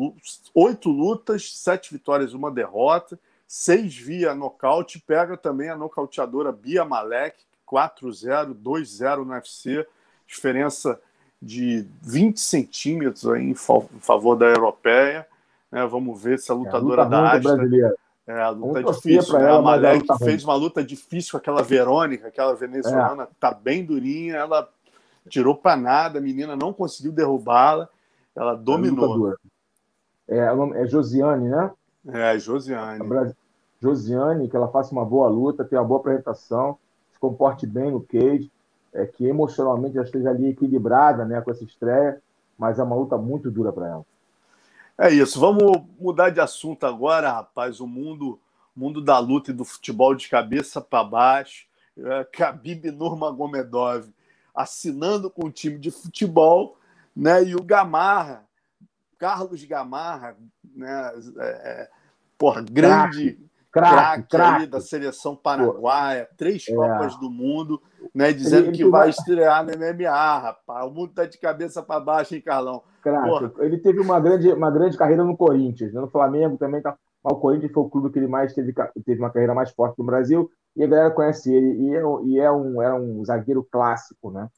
[0.55, 4.99] oito lutas, sete vitórias, uma derrota, seis via nocaute.
[4.99, 7.37] Pega também a nocauteadora Bia Malek,
[7.71, 9.87] 4-0, 2-0 no UFC,
[10.27, 10.99] diferença
[11.41, 15.27] de 20 centímetros aí em favor da europeia.
[15.71, 15.87] Né?
[15.87, 17.95] Vamos ver se a lutadora é a luta da Astra.
[18.27, 19.39] É, a luta Vamos difícil.
[19.39, 19.49] Né?
[19.49, 23.29] Ela, a Malek fez uma luta difícil com aquela Verônica, aquela venezuelana, é.
[23.39, 24.37] tá bem durinha.
[24.37, 24.69] Ela
[25.29, 27.89] tirou para nada, a menina não conseguiu derrubá-la,
[28.35, 29.35] ela dominou.
[30.27, 30.39] É,
[30.75, 31.71] é Josiane, né?
[32.09, 33.07] É, Josiane.
[33.81, 36.79] Josiane, que ela faça uma boa luta, tenha uma boa apresentação,
[37.13, 38.51] se comporte bem no cage,
[38.93, 42.21] é, que emocionalmente já esteja ali equilibrada né, com essa estreia,
[42.57, 44.07] mas é uma luta muito dura para ela.
[44.99, 47.81] É isso, vamos mudar de assunto agora, rapaz.
[47.81, 48.41] O mundo,
[48.75, 51.67] mundo da luta e do futebol de cabeça para baixo.
[51.97, 54.09] É, Khabib Nurmagomedov
[54.55, 56.79] assinando com o time de futebol,
[57.15, 57.43] né?
[57.43, 58.45] E o Gamarra,
[59.19, 61.13] Carlos Gamarra, né?
[61.39, 61.91] É, é
[62.39, 63.39] porra, grande
[63.75, 66.75] craque, craque da seleção paraguaia, três é.
[66.75, 67.83] Copas do Mundo,
[68.15, 68.33] né?
[68.33, 70.87] Dizendo ele, que vai estrear no MMA, rapaz.
[70.87, 72.83] O mundo tá de cabeça para baixo, hein, Carlão?
[73.03, 73.53] Craque.
[73.59, 76.01] Ele teve uma grande, uma grande carreira no Corinthians, né?
[76.01, 76.97] no Flamengo também tá.
[77.23, 80.05] O Corinthians foi o clube que ele mais teve, teve uma carreira mais forte no
[80.05, 81.89] Brasil e a galera conhece ele.
[81.89, 84.49] E é, e é um, era um zagueiro clássico, né?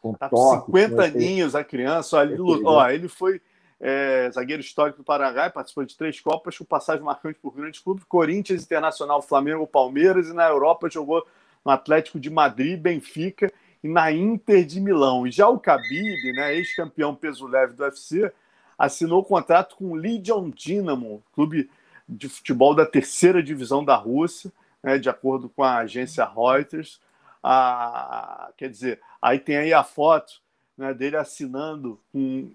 [0.00, 2.16] Com tá toque, 50 aninhos a criança.
[2.16, 3.40] Olha, ele, ó, ele foi
[3.80, 8.04] é, zagueiro histórico do Paraguai, participou de três Copas, com passagem marcante por grandes clubes:
[8.04, 11.26] Corinthians, Internacional, Flamengo, Palmeiras, e na Europa jogou
[11.64, 15.26] no Atlético de Madrid, Benfica e na Inter de Milão.
[15.26, 18.32] E já o Khabib, né, ex-campeão peso leve do UFC,
[18.76, 21.70] assinou contrato com o Legion Dynamo, clube
[22.08, 27.00] de futebol da terceira divisão da Rússia, né, de acordo com a agência Reuters.
[27.42, 30.40] Ah, quer dizer, aí tem aí a foto
[30.76, 32.50] né, dele assinando com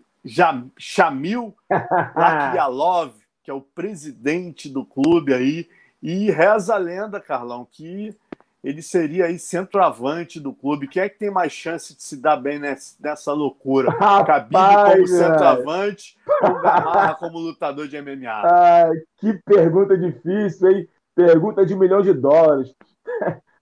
[0.77, 1.55] Shamil
[2.15, 5.67] Lakialov, que é o presidente do clube aí,
[6.01, 8.15] e reza a lenda, Carlão, que
[8.63, 10.87] ele seria aí centroavante do clube.
[10.87, 13.91] Quem é que tem mais chance de se dar bem nessa, loucura?
[13.99, 18.29] Rapaz, Khabib como centroavante ou Gamarra como lutador de MMA?
[18.47, 20.87] Ai, que pergunta difícil, hein?
[21.13, 22.73] Pergunta de um milhão de dólares.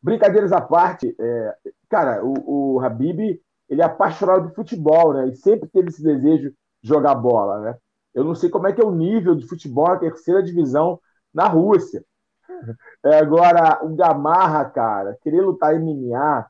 [0.02, 1.56] Brincadeiras à parte, é,
[1.90, 3.40] cara, o, o Habib
[3.72, 5.30] ele é apaixonado por futebol, né?
[5.30, 7.78] E sempre teve esse desejo de jogar bola, né?
[8.14, 11.00] Eu não sei como é que é o nível de futebol na terceira divisão
[11.34, 12.04] na Rússia.
[13.04, 16.46] É, agora, o Gamarra, cara, querer lutar MMA,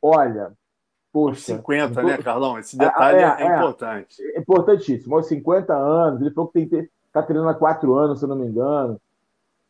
[0.00, 0.50] olha,
[1.12, 1.54] poxa...
[1.54, 2.58] 50, né, Carlão?
[2.58, 4.22] Esse detalhe é, é, é, importante.
[4.34, 5.14] É importantíssimo.
[5.14, 8.36] Aos 50 anos, ele falou que tem tá treinando há quatro anos, se eu não
[8.36, 8.98] me engano.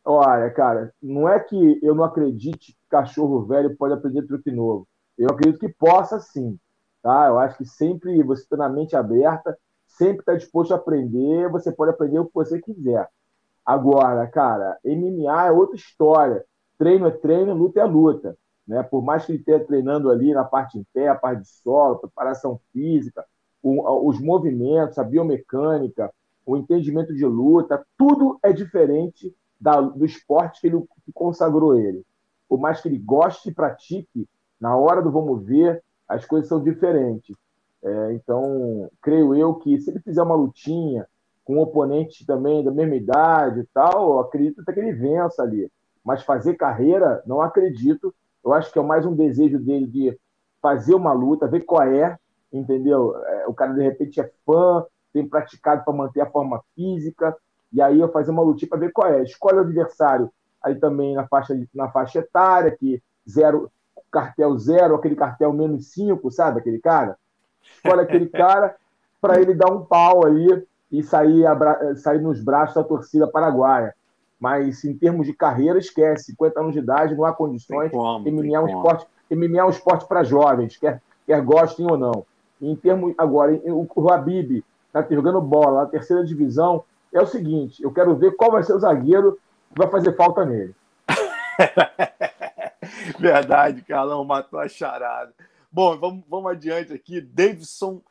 [0.05, 4.87] Olha, cara, não é que eu não acredite que cachorro velho pode aprender truque novo.
[5.17, 6.57] Eu acredito que possa sim.
[7.07, 7.27] Tá?
[7.27, 11.71] Eu acho que sempre você está na mente aberta, sempre está disposto a aprender, você
[11.71, 13.07] pode aprender o que você quiser.
[13.65, 16.43] Agora, cara, MMA é outra história.
[16.77, 18.37] Treino é treino, luta é luta.
[18.67, 18.83] Né?
[18.83, 21.97] Por mais que ele esteja treinando ali na parte em pé, a parte de solo,
[21.97, 23.23] preparação física,
[23.63, 26.13] o, os movimentos, a biomecânica,
[26.45, 32.05] o entendimento de luta, tudo é diferente da, do esporte que ele que consagrou ele.
[32.49, 34.27] Por mais que ele goste e pratique,
[34.59, 37.35] na hora do vamos ver, as coisas são diferentes.
[37.83, 41.07] É, então, creio eu que se ele fizer uma lutinha,
[41.43, 45.71] com um oponente também da mesma idade e tal, acredito até que ele vença ali.
[46.03, 48.13] Mas fazer carreira, não acredito.
[48.43, 50.19] Eu acho que é mais um desejo dele de
[50.61, 52.17] fazer uma luta, ver qual é,
[52.51, 53.15] entendeu?
[53.17, 57.35] É, o cara de repente é fã, tem praticado para manter a forma física,
[57.71, 59.23] e aí eu fazer uma luta para ver qual é.
[59.23, 60.29] Escolhe o adversário
[60.61, 63.71] aí também na faixa, na faixa etária, que zero,
[64.17, 66.59] cartel zero, aquele cartel menos cinco, sabe?
[66.59, 67.15] Aquele cara.
[67.75, 68.75] Escolhe aquele cara
[69.21, 71.45] para ele dar um pau aí e sair,
[71.97, 73.93] sair nos braços da torcida paraguaia.
[74.39, 76.31] Mas em termos de carreira, esquece.
[76.31, 77.91] 50 anos de idade, não há condições.
[77.91, 81.97] Como, MMA, é um esporte, MMA é um esporte para jovens, quer, quer gostem ou
[81.97, 82.25] não.
[82.61, 86.83] em termos, agora, o, o Habib está jogando bola na terceira divisão.
[87.13, 89.37] É o seguinte: eu quero ver qual vai ser o zagueiro
[89.73, 90.75] que vai fazer falta nele.
[93.19, 95.33] Verdade, Carlão, matou a charada.
[95.71, 97.21] Bom, vamos, vamos adiante aqui.
[97.21, 98.01] Davidson,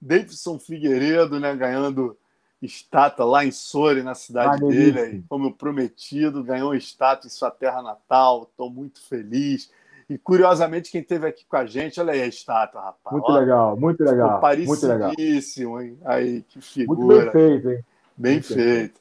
[0.00, 2.16] Davidson Figueiredo, né, ganhando
[2.60, 7.82] estátua lá em Sori, na cidade dele, aí, como prometido, ganhou estátua em sua terra
[7.82, 8.48] natal.
[8.50, 9.70] Estou muito feliz.
[10.08, 13.12] E curiosamente, quem esteve aqui com a gente, olha aí a estátua, rapaz.
[13.12, 14.40] Muito Ó, legal, muito legal.
[14.40, 15.98] Parecidíssimo, hein?
[16.04, 16.98] Aí, que figura.
[16.98, 17.84] Muito bem feito, hein?
[18.16, 19.00] Bem muito feito.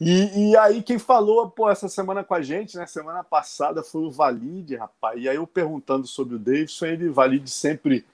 [0.00, 2.86] E, e, aí, quem falou pô, essa semana com a gente, né?
[2.86, 5.20] Semana passada foi o Valide, rapaz.
[5.20, 8.06] E aí, eu perguntando sobre o Davidson, ele, Valide, sempre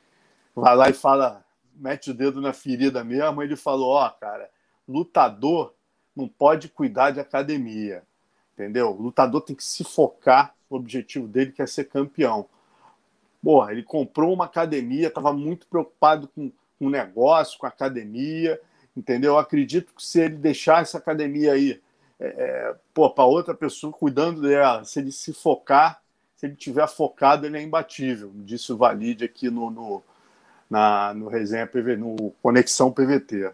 [0.54, 1.44] vai lá e fala,
[1.74, 3.42] mete o dedo na ferida mesmo.
[3.42, 4.48] Ele falou: Ó, oh, cara,
[4.88, 5.74] lutador
[6.14, 8.02] não pode cuidar de academia,
[8.54, 8.90] entendeu?
[8.90, 12.46] O lutador tem que se focar no objetivo dele, que é ser campeão.
[13.42, 18.58] Porra, ele comprou uma academia, estava muito preocupado com o negócio, com a academia,
[18.96, 19.32] entendeu?
[19.32, 21.80] Eu acredito que se ele deixar essa academia aí,
[22.18, 26.00] é, é para outra pessoa cuidando dela, se ele se focar,
[26.36, 30.02] se ele tiver focado, ele é imbatível, disse o Valide aqui no, no,
[30.68, 33.52] na, no resenha PV, no Conexão PVT.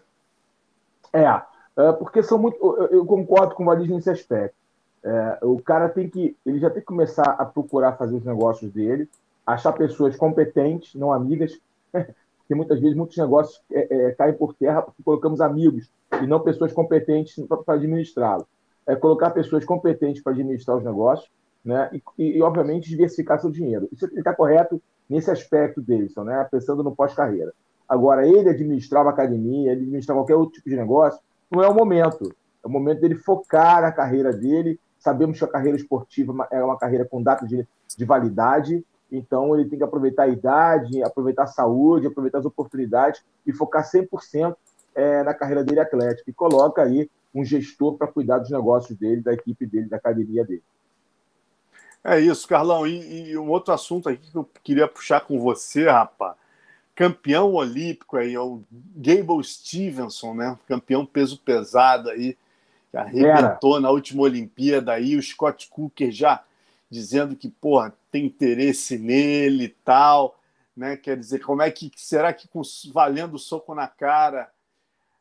[1.13, 1.41] É,
[1.77, 2.57] é, porque são muito.
[2.91, 4.55] Eu concordo com o Valide nesse aspecto.
[5.03, 6.35] É, o cara tem que.
[6.45, 9.09] Ele já tem que começar a procurar fazer os negócios dele,
[9.45, 11.59] achar pessoas competentes, não amigas,
[12.51, 15.89] porque muitas vezes muitos negócios é, é, caem por terra porque colocamos amigos
[16.21, 18.45] e não pessoas competentes para administrá-los.
[18.85, 21.31] É colocar pessoas competentes para administrar os negócios,
[21.63, 21.89] né?
[21.93, 23.87] E, e, e obviamente diversificar seu dinheiro.
[23.91, 26.45] Isso está correto nesse aspecto Davidson, né?
[26.51, 27.53] Pensando no pós-carreira.
[27.87, 31.73] Agora, ele administrar uma academia, ele administrar qualquer outro tipo de negócio, não é o
[31.73, 32.35] momento.
[32.61, 34.77] É o momento dele focar na carreira dele.
[34.99, 37.65] Sabemos que a carreira esportiva é uma carreira com data de,
[37.97, 43.21] de validade, então ele tem que aproveitar a idade, aproveitar a saúde, aproveitar as oportunidades
[43.45, 44.55] e focar 100%
[44.95, 46.29] é, na carreira dele atlética.
[46.29, 50.45] E coloca aí um gestor para cuidar dos negócios dele, da equipe dele, da academia
[50.45, 50.63] dele.
[52.03, 52.87] É isso, Carlão.
[52.87, 56.35] E, e, um outro assunto aqui que eu queria puxar com você, rapaz,
[56.95, 58.61] campeão olímpico aí, é o
[58.95, 60.57] Gable Stevenson, né?
[60.67, 62.37] Campeão peso pesado aí,
[62.89, 63.81] que arrebentou Era.
[63.81, 66.43] na última Olimpíada aí, o Scott Cooker já
[66.91, 70.37] dizendo que, porra, tem interesse nele e tal,
[70.75, 70.97] né?
[70.97, 72.61] Quer dizer, como é que será que com,
[72.93, 74.51] valendo soco na cara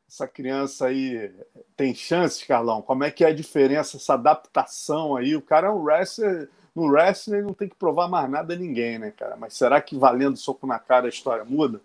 [0.09, 1.33] essa criança aí
[1.77, 2.83] tem chance, Carlão?
[2.83, 5.37] Como é que é a diferença, essa adaptação aí?
[5.37, 8.99] O cara é um wrestler no wrestling não tem que provar mais nada a ninguém,
[8.99, 9.37] né, cara?
[9.37, 11.81] Mas será que valendo soco na cara a história muda?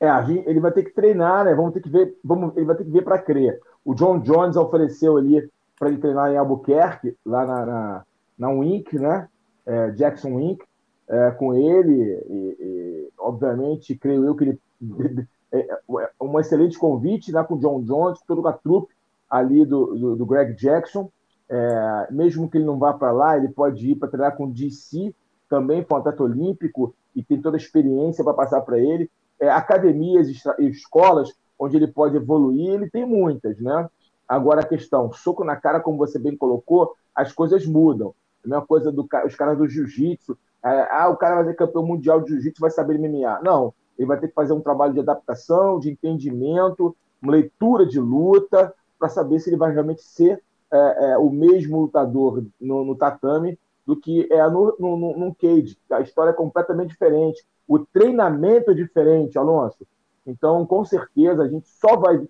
[0.00, 0.08] É,
[0.46, 1.54] ele vai ter que treinar, né?
[1.54, 3.60] Vamos ter que ver, vamos, ele vai ter que ver para crer.
[3.84, 8.06] O John Jones ofereceu ali para ele treinar em Albuquerque, lá na, na,
[8.38, 9.28] na Wink, né?
[9.66, 10.64] É, Jackson Wink,
[11.08, 14.60] é, com ele, e, e, obviamente, creio eu que ele.
[15.54, 18.92] É, é, um excelente convite né, com o John Jones, com toda a trupe
[19.30, 21.08] ali do, do, do Greg Jackson.
[21.48, 24.52] É, mesmo que ele não vá para lá, ele pode ir para treinar com o
[24.52, 25.14] DC,
[25.48, 29.08] também atleta olímpico e tem toda a experiência para passar para ele.
[29.38, 33.88] É, academias e escolas onde ele pode evoluir, ele tem muitas, né?
[34.26, 38.14] Agora a questão, soco na cara, como você bem colocou, as coisas mudam.
[38.44, 40.36] A mesma coisa dos do, caras do jiu-jitsu.
[40.64, 43.40] É, ah, o cara vai ser campeão mundial de jiu-jitsu vai saber MMA.
[43.42, 47.98] Não, ele vai ter que fazer um trabalho de adaptação, de entendimento, uma leitura de
[48.00, 52.96] luta, para saber se ele vai realmente ser é, é, o mesmo lutador no, no,
[52.96, 55.78] tatame do que é no, no, no, cage.
[55.90, 57.44] A história é completamente diferente.
[57.68, 59.86] O treinamento é diferente, Alonso.
[60.26, 62.26] Então, com certeza, a gente só vai.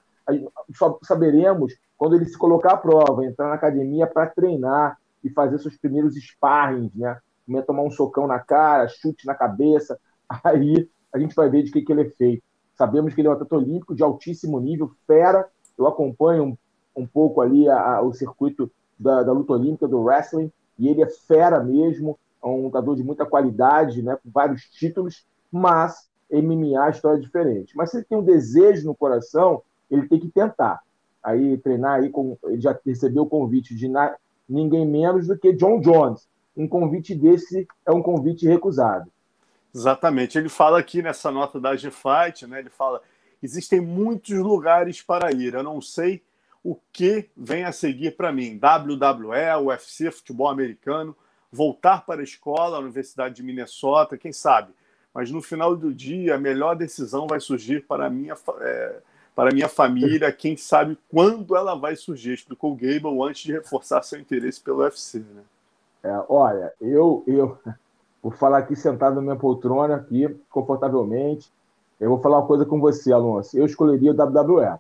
[0.75, 5.59] Só saberemos quando ele se colocar à prova, entrar na academia para treinar e fazer
[5.59, 7.19] seus primeiros sparrings, né?
[7.67, 9.99] Tomar um socão na cara, chute na cabeça.
[10.45, 12.43] Aí a gente vai ver de que, que ele é feito.
[12.77, 15.49] Sabemos que ele é um atleta olímpico de altíssimo nível, fera.
[15.79, 16.59] Eu acompanho
[16.95, 21.03] um pouco ali a, a, o circuito da, da, luta olímpica, do wrestling, e ele
[21.03, 26.81] é fera mesmo, é um lutador de muita qualidade, né, com vários títulos, mas MMA
[26.81, 27.77] a história é diferente.
[27.77, 30.81] Mas se ele tem um desejo no coração, ele tem que tentar.
[31.23, 33.89] Aí treinar aí com, ele já recebeu o convite de
[34.49, 36.29] ninguém menos do que John Jones.
[36.57, 39.11] Um convite desse é um convite recusado.
[39.75, 40.39] Exatamente.
[40.39, 42.61] Ele fala aqui nessa nota da G-Fight, né?
[42.61, 43.03] Ele fala:
[43.43, 45.55] existem muitos lugares para ir.
[45.55, 46.23] Eu não sei
[46.63, 48.59] o que vem a seguir para mim.
[48.59, 51.15] WWE, UFC, futebol americano,
[51.51, 54.73] voltar para a escola, a Universidade de Minnesota, quem sabe.
[55.13, 59.03] Mas no final do dia, a melhor decisão vai surgir para a minha, é,
[59.35, 64.03] para minha família, quem sabe quando ela vai surgir, explicou o Gable antes de reforçar
[64.03, 65.19] seu interesse pelo UFC.
[65.19, 65.43] Né?
[66.05, 67.59] É, olha, eu, eu
[68.23, 71.51] vou falar aqui sentado na minha poltrona, aqui, confortavelmente.
[71.99, 73.57] Eu vou falar uma coisa com você, Alonso.
[73.59, 74.79] Eu escolheria o WWE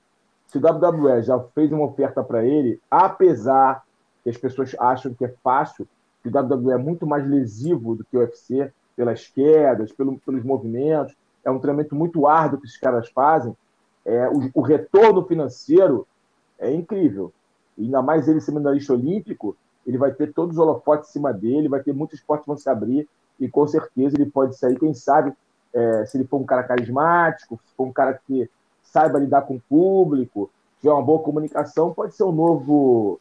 [0.54, 3.82] se o WWE já fez uma oferta para ele, apesar
[4.22, 5.86] que as pessoas acham que é fácil,
[6.22, 10.44] que o WWE é muito mais lesivo do que o UFC, pelas quedas, pelo, pelos
[10.44, 13.54] movimentos, é um treinamento muito árduo que esses caras fazem,
[14.04, 16.06] é, o, o retorno financeiro
[16.58, 17.32] é incrível.
[17.76, 21.68] E ainda mais ele seminarista olímpico, ele vai ter todos os holofotes em cima dele,
[21.68, 25.32] vai ter muitos esportes vão se abrir, e com certeza ele pode sair, quem sabe,
[25.72, 28.48] é, se ele for um cara carismático, se for um cara que
[28.82, 30.50] saiba lidar com o público,
[30.80, 33.18] tiver uma boa comunicação, pode ser um novo.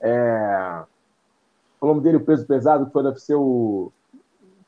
[0.00, 0.82] É,
[1.80, 3.92] o nome dele, o peso pesado, que foi ser o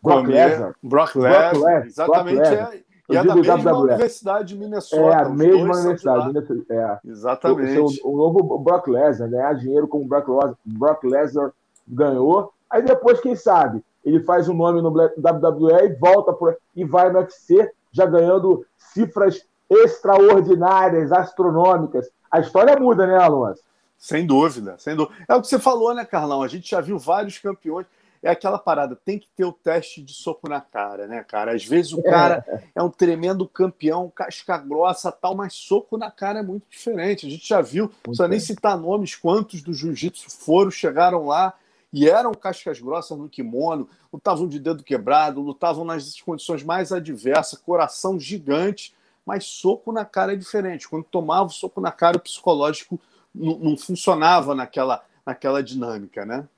[0.02, 0.74] Brock Lesnar.
[0.82, 2.36] Brock Lesnar, exatamente.
[2.36, 3.92] Brock É, e é da mesma WWE.
[3.92, 5.02] universidade de Minnesota.
[5.02, 6.32] É a mesma universidade.
[6.70, 6.98] É.
[7.04, 8.00] Exatamente.
[8.02, 11.52] O, o, novo Brock Lesnar, ganhar dinheiro como Brock Lesnar, Brock Lesnar
[11.86, 12.52] ganhou.
[12.70, 17.12] Aí depois, quem sabe, ele faz um nome no WWE e volta por, e vai
[17.12, 22.08] no UFC, já ganhando cifras extraordinárias, astronômicas.
[22.30, 23.62] A história muda, né, Alonso?
[23.98, 25.14] Sem dúvida, sem dúvida.
[25.28, 26.42] É o que você falou, né, Carlão?
[26.42, 27.86] A gente já viu vários campeões
[28.24, 31.54] é aquela parada, tem que ter o teste de soco na cara, né, cara?
[31.54, 36.10] Às vezes o cara é, é um tremendo campeão, casca grossa tal, mas soco na
[36.10, 37.26] cara é muito diferente.
[37.26, 41.52] A gente já viu, não precisa nem citar nomes, quantos do jiu-jitsu foram, chegaram lá
[41.92, 47.58] e eram cascas grossas no kimono, lutavam de dedo quebrado, lutavam nas condições mais adversas,
[47.58, 48.94] coração gigante,
[49.26, 50.88] mas soco na cara é diferente.
[50.88, 52.98] Quando tomava o soco na cara, o psicológico
[53.34, 56.48] não, não funcionava naquela, naquela dinâmica, né?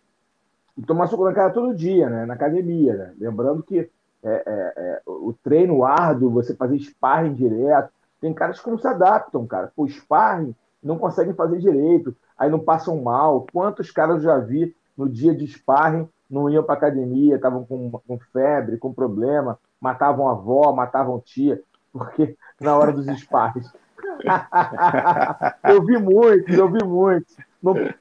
[0.77, 2.27] E tomar soco na cara todo dia, né?
[2.27, 3.15] Na academia, né?
[3.19, 3.89] Lembrando que é,
[4.25, 9.47] é, é, o treino árduo, você fazer sparring direto, tem caras que não se adaptam,
[9.47, 9.73] cara.
[9.77, 13.47] O sparring não conseguem fazer direito, aí não passam mal.
[13.53, 17.91] Quantos caras eu já vi no dia de sparring não iam para academia, estavam com,
[17.91, 21.61] com febre, com problema, matavam avó, matavam tia,
[21.93, 23.73] porque na hora dos sparrings.
[25.65, 27.37] eu vi muitos, eu vi muitos.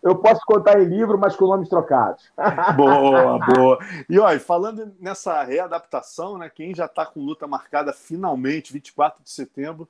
[0.03, 2.29] Eu posso contar em livro, mas com nomes trocados.
[2.75, 3.79] boa, boa.
[4.09, 6.49] E olha, falando nessa readaptação, né?
[6.49, 9.87] Quem já está com luta marcada finalmente, 24 de setembro,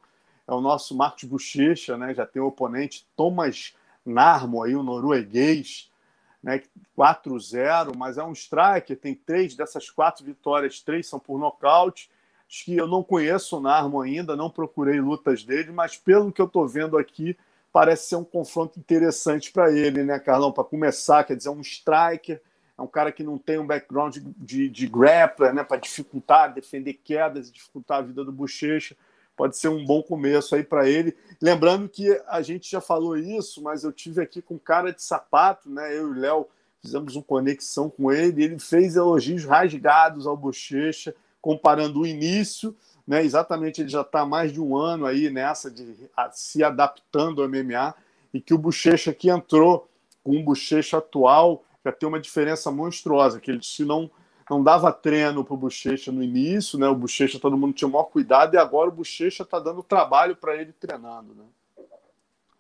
[0.48, 2.14] é o nosso Marcos Bochecha, né?
[2.14, 5.92] Já tem o oponente Thomas Narmo, aí, o norueguês,
[6.44, 6.62] né?
[6.96, 12.10] 4-0, mas é um striker, tem três dessas quatro vitórias, três são por nocaute.
[12.48, 16.40] Acho que eu não conheço o Narmo ainda, não procurei lutas dele, mas pelo que
[16.40, 17.36] eu estou vendo aqui,
[17.76, 20.50] parece ser um confronto interessante para ele, né, Carlão?
[20.50, 22.42] Para começar, quer dizer, é um striker,
[22.78, 26.54] é um cara que não tem um background de, de, de grappler, né, para dificultar,
[26.54, 28.96] defender quedas, dificultar a vida do Bochecha.
[29.36, 31.18] Pode ser um bom começo aí para ele.
[31.42, 35.70] Lembrando que a gente já falou isso, mas eu tive aqui com cara de sapato,
[35.70, 35.94] né?
[35.94, 36.48] Eu e o Léo
[36.82, 42.74] fizemos uma conexão com ele, ele fez elogios rasgados ao Bochecha, comparando o início
[43.08, 43.24] né?
[43.24, 47.42] Exatamente, ele já está há mais de um ano aí nessa de a, se adaptando
[47.42, 47.94] ao MMA
[48.34, 49.88] e que o Bochecha que entrou
[50.24, 54.10] com o Bochecha atual já tem uma diferença monstruosa, que ele se não
[54.48, 56.88] não dava treino para o Bochecha no início, né?
[56.88, 60.36] O Bochecha todo mundo tinha o maior cuidado e agora o Bochecha está dando trabalho
[60.36, 61.46] para ele treinando, né?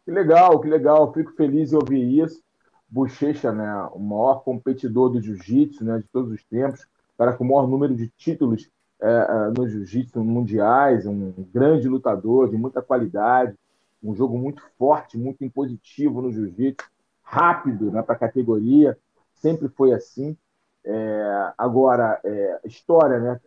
[0.03, 1.13] Que legal, que legal.
[1.13, 2.43] Fico feliz em ouvir isso.
[2.87, 6.87] Bochecha, né, o maior competidor do jiu-jitsu, né, de todos os tempos,
[7.17, 8.69] cara com o maior número de títulos
[9.01, 13.55] é, é, no jiu-jitsu mundiais, um grande lutador de muita qualidade,
[14.03, 16.87] um jogo muito forte, muito impositivo no jiu-jitsu,
[17.21, 18.97] rápido né, para a categoria,
[19.33, 20.37] sempre foi assim.
[20.83, 23.39] É, agora, é, história, né?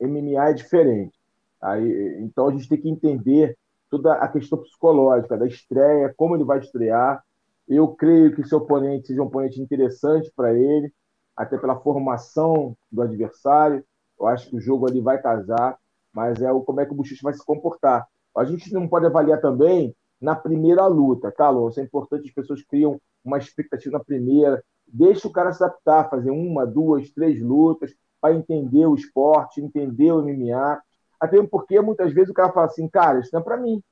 [0.00, 1.18] É, MMA é diferente.
[1.60, 3.56] Aí, então a gente tem que entender
[3.88, 7.22] toda a questão psicológica da estreia, como ele vai estrear.
[7.68, 10.92] Eu creio que seu oponente seja um oponente interessante para ele,
[11.36, 13.84] até pela formação do adversário.
[14.20, 15.78] Eu acho que o jogo ali vai casar,
[16.12, 18.06] mas é o como é que o Buchiche vai se comportar.
[18.36, 21.80] A gente não pode avaliar também na primeira luta, tá, Alonso?
[21.80, 24.62] É importante as pessoas criam uma expectativa na primeira.
[24.86, 30.12] Deixa o cara se adaptar, fazer uma, duas, três lutas para entender o esporte, entender
[30.12, 30.80] o MMA.
[31.18, 33.82] Até porque muitas vezes o cara fala assim, cara, isso não é para mim.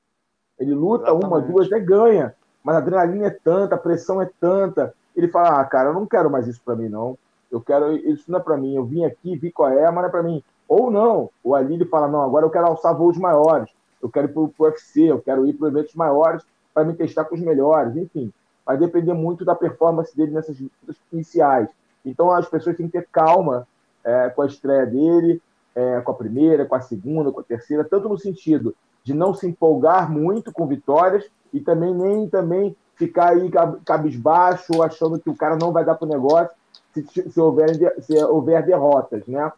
[0.59, 1.25] Ele luta Exatamente.
[1.25, 4.93] uma, duas, até ganha, mas a adrenalina é tanta, a pressão é tanta.
[5.15, 7.17] Ele fala, ah, cara, eu não quero mais isso para mim, não
[7.51, 10.05] eu quero, isso não é para mim, eu vim aqui, vi qual é, mas não
[10.05, 10.43] é para mim.
[10.67, 13.69] Ou não, o ele fala, não, agora eu quero alçar voos maiores,
[14.01, 16.43] eu quero ir para o UFC, eu quero ir para eventos maiores
[16.73, 18.31] para me testar com os melhores, enfim.
[18.65, 21.67] Vai depender muito da performance dele nessas lutas iniciais.
[22.05, 23.67] Então as pessoas têm que ter calma
[24.03, 25.41] é, com a estreia dele,
[25.75, 29.33] é, com a primeira, com a segunda, com a terceira, tanto no sentido de não
[29.33, 33.49] se empolgar muito com vitórias e também nem também ficar aí
[33.85, 36.55] cabisbaixo, achando que o cara não vai dar para o negócio,
[36.93, 37.69] se, se, houver,
[38.01, 39.51] se houver derrotas, né?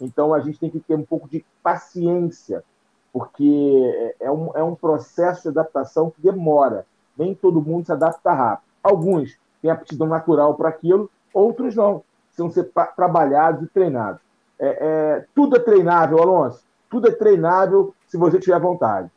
[0.00, 2.64] Então a gente tem que ter um pouco de paciência,
[3.12, 6.86] porque é um, é um processo de adaptação que demora.
[7.16, 8.66] Nem todo mundo se adapta rápido.
[8.82, 12.02] Alguns têm aptidão natural para aquilo, outros não.
[12.26, 14.20] Precisam ser trabalhados e treinados.
[14.58, 16.64] É, é, tudo é treinável, Alonso.
[16.90, 19.10] Tudo é treinável se você tiver vontade.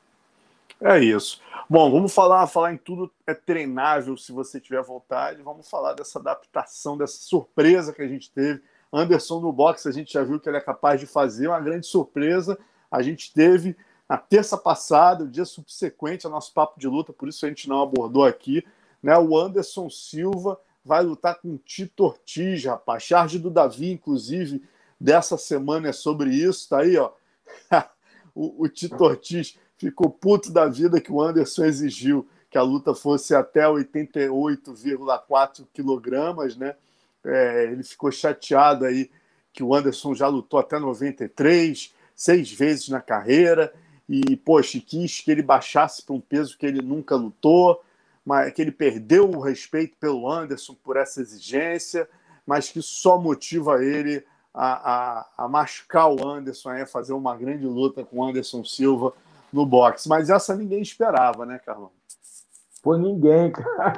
[0.81, 1.41] É isso.
[1.69, 5.41] Bom, vamos falar, falar em tudo é treinável se você tiver vontade.
[5.41, 8.61] Vamos falar dessa adaptação, dessa surpresa que a gente teve.
[8.93, 11.87] Anderson no boxe, a gente já viu que ele é capaz de fazer uma grande
[11.87, 12.57] surpresa.
[12.91, 13.75] A gente teve
[14.07, 17.67] na terça passada, o dia subsequente ao nosso papo de luta, por isso a gente
[17.67, 18.63] não abordou aqui,
[19.01, 19.17] né?
[19.17, 23.01] O Anderson Silva vai lutar com o Tito Ortiz, rapaz.
[23.01, 24.63] Charge do Davi, inclusive,
[25.01, 26.69] dessa semana é sobre isso.
[26.69, 27.11] Tá aí, ó.
[28.35, 32.95] o, o Tito Ortiz ficou puto da vida que o Anderson exigiu que a luta
[32.95, 36.75] fosse até 88,4 quilogramas, né?
[37.25, 39.09] É, ele ficou chateado aí
[39.51, 43.73] que o Anderson já lutou até 93, seis vezes na carreira,
[44.07, 47.83] e, poxa, quis que ele baixasse para um peso que ele nunca lutou,
[48.23, 52.07] mas que ele perdeu o respeito pelo Anderson por essa exigência,
[52.45, 54.23] mas que só motiva ele
[54.53, 59.13] a, a, a machucar o Anderson, a fazer uma grande luta com o Anderson Silva
[59.55, 60.07] no boxe.
[60.07, 61.91] Mas essa ninguém esperava, né, Carlão?
[62.83, 63.51] Foi ninguém.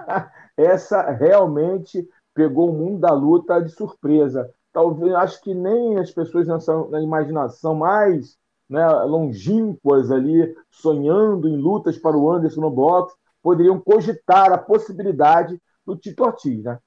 [0.55, 4.49] essa realmente pegou o mundo da luta de surpresa.
[4.71, 8.37] Talvez, acho que nem as pessoas nessa, na imaginação mais
[8.69, 15.59] né, longínquas ali, sonhando em lutas para o Anderson no boxe, poderiam cogitar a possibilidade
[15.85, 16.63] do Tito Ortiz.
[16.63, 16.77] Né?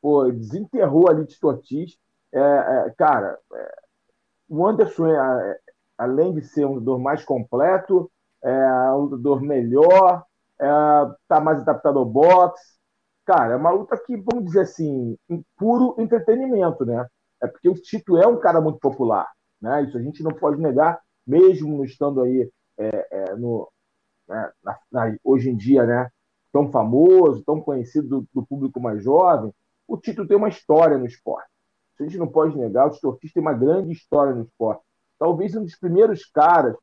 [0.00, 1.98] Pô, desenterrou ali Tito Ortiz.
[2.32, 3.74] É, é, cara, é,
[4.48, 5.58] o Anderson, é, é,
[5.98, 8.10] além de ser um lutador mais completo,
[8.46, 10.24] é um lutador melhor,
[10.54, 12.76] está mais adaptado ao boxe,
[13.24, 15.18] cara, é uma luta que, vamos dizer assim,
[15.56, 17.04] puro entretenimento, né?
[17.42, 19.28] É porque o Tito é um cara muito popular,
[19.60, 19.82] né?
[19.82, 23.68] Isso a gente não pode negar, mesmo estando aí é, é, no,
[24.28, 26.08] né, na, na, hoje em dia, né?
[26.52, 29.52] Tão famoso, tão conhecido do, do, público mais jovem,
[29.88, 31.48] o Tito tem uma história no esporte.
[31.94, 34.82] Isso a gente não pode negar, o Tito tem uma grande história no esporte.
[35.18, 36.76] Talvez um dos primeiros caras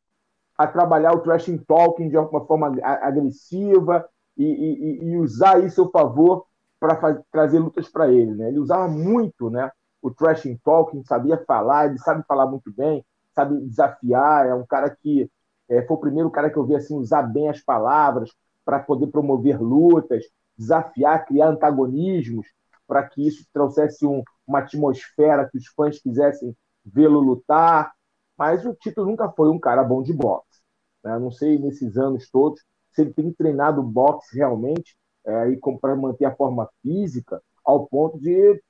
[0.58, 5.84] a trabalhar o trashing talking de uma forma agressiva, e, e, e usar isso a
[5.84, 6.45] seu favor
[6.80, 8.34] para trazer lutas para ele.
[8.34, 8.49] Né?
[8.49, 13.60] Ele usava muito né, o trashing talking, sabia falar, ele sabe falar muito bem, sabe
[13.62, 15.30] desafiar, é um cara que
[15.70, 18.32] é, foi o primeiro cara que eu vi assim, usar bem as palavras
[18.66, 20.26] para poder promover lutas,
[20.58, 22.47] desafiar, criar antagonismos,
[22.88, 27.93] para que isso trouxesse um, uma atmosfera que os fãs quisessem vê-lo lutar.
[28.38, 30.62] Mas o Tito nunca foi um cara bom de boxe.
[31.04, 31.18] Né?
[31.20, 32.62] Não sei nesses anos todos
[32.92, 38.62] se ele tem treinado boxe realmente é, para manter a forma física ao ponto de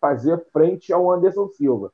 [0.00, 1.92] fazer frente ao Anderson Silva.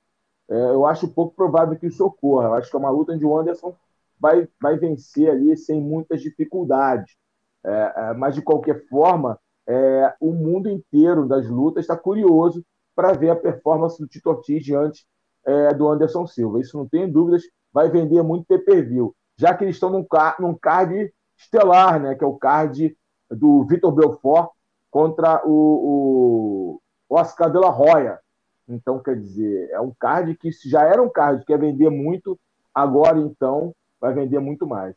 [0.49, 2.49] É, eu acho pouco provável que isso ocorra.
[2.49, 3.75] Eu acho que é uma luta onde o Anderson
[4.19, 7.17] vai, vai vencer ali sem muitas dificuldades.
[7.65, 12.65] É, é mas, de qualquer forma, é, o mundo inteiro das lutas está curioso
[12.95, 15.05] para ver a performance do Tito Ortiz diante
[15.47, 16.61] é, do Anderson Silva.
[16.61, 17.43] Isso não tem dúvidas,
[17.73, 20.07] vai vender muito pay-per-view, já que eles estão num,
[20.41, 22.97] num card estelar, né, que é o card
[23.31, 24.51] do Vitor Belfort
[24.91, 28.19] contra o, o Oscar de la Hoya.
[28.69, 32.39] Então, quer dizer, é um card que já era um card que ia vender muito,
[32.75, 34.95] agora então vai vender muito mais.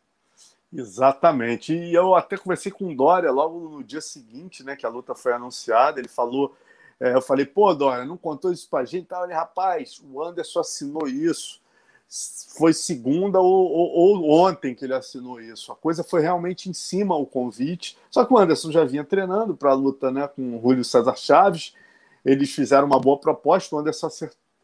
[0.71, 1.73] Exatamente.
[1.73, 5.15] E eu até conversei com o Dória logo no dia seguinte, né, que a luta
[5.15, 5.99] foi anunciada.
[5.99, 6.55] Ele falou,
[6.99, 9.07] é, eu falei, pô, Dória, não contou isso pra gente?
[9.11, 11.61] Ele, rapaz, o Anderson assinou isso
[12.57, 15.71] foi segunda ou, ou, ou, ontem que ele assinou isso.
[15.71, 17.95] A coisa foi realmente em cima o convite.
[18.09, 21.15] Só que o Anderson já vinha treinando para a luta né, com o Julio César
[21.15, 21.75] Chaves.
[22.25, 24.09] Eles fizeram uma boa proposta, o Anderson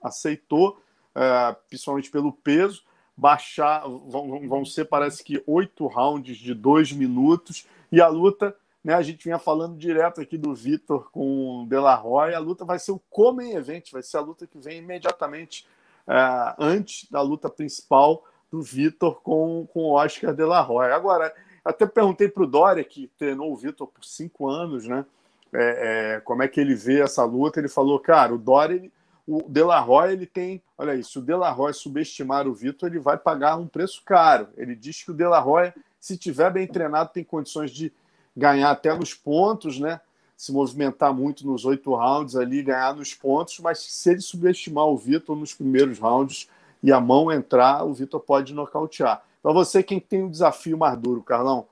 [0.01, 0.81] aceitou,
[1.13, 2.83] é, principalmente pelo peso.
[3.15, 7.67] Baixar, vão, vão ser, parece que, oito rounds de dois minutos.
[7.91, 8.55] E a luta,
[8.85, 12.91] né, a gente vinha falando direto aqui do Vitor com o a luta vai ser
[12.91, 15.67] o Comem Event, vai ser a luta que vem imediatamente
[16.07, 20.95] é, antes da luta principal do Vitor com, com o Oscar de la Hoya.
[20.95, 21.33] Agora,
[21.65, 25.03] até perguntei para o Dória, que treinou o Vitor por cinco anos, né?
[25.51, 27.59] É, é, como é que ele vê essa luta?
[27.59, 28.93] Ele falou, cara, o Dória, ele,
[29.25, 30.61] o De La Roya, ele tem.
[30.77, 34.49] Olha isso, o De La Roya subestimar o Vitor, ele vai pagar um preço caro.
[34.55, 37.91] Ele diz que o De La Roya, se tiver bem treinado, tem condições de
[38.35, 39.99] ganhar até nos pontos, né?
[40.37, 44.97] se movimentar muito nos oito rounds ali, ganhar nos pontos, mas se ele subestimar o
[44.97, 46.49] Vitor nos primeiros rounds
[46.83, 49.23] e a mão entrar, o Vitor pode nocautear.
[49.41, 51.67] Para você, quem tem o um desafio mais duro, Carlão?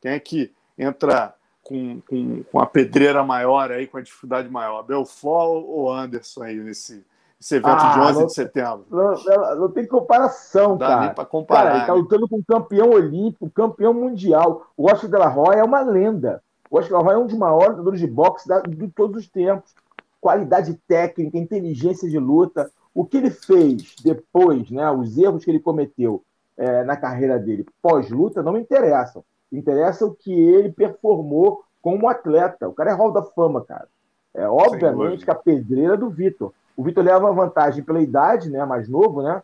[0.00, 4.82] Quem é que entra com, com, com a pedreira maior aí, com a dificuldade maior?
[4.82, 7.04] Belfort ou Anderson aí nesse,
[7.40, 8.86] esse evento ah, de 11 não, de setembro?
[8.90, 11.00] Não, não, não tem comparação, Dá cara.
[11.02, 11.62] Nem para comparar.
[11.62, 14.66] Cara, ele está lutando com um campeão olímpico, campeão mundial.
[14.76, 16.42] O Oscar de la Roya é uma lenda.
[16.68, 19.72] O Oscar Roy é um dos maiores lutadores de boxe de todos os tempos.
[20.20, 22.70] Qualidade técnica, inteligência de luta.
[22.92, 26.24] O que ele fez depois, né, os erros que ele cometeu
[26.56, 29.22] é, na carreira dele pós-luta, não me interessam.
[29.52, 32.68] Interessa o que ele performou como atleta.
[32.68, 33.86] O cara é Hall da Fama, cara.
[34.34, 36.52] É obviamente que a pedreira do Vitor.
[36.78, 38.64] O Vitor leva vantagem pela idade, né?
[38.64, 39.42] Mais novo, né?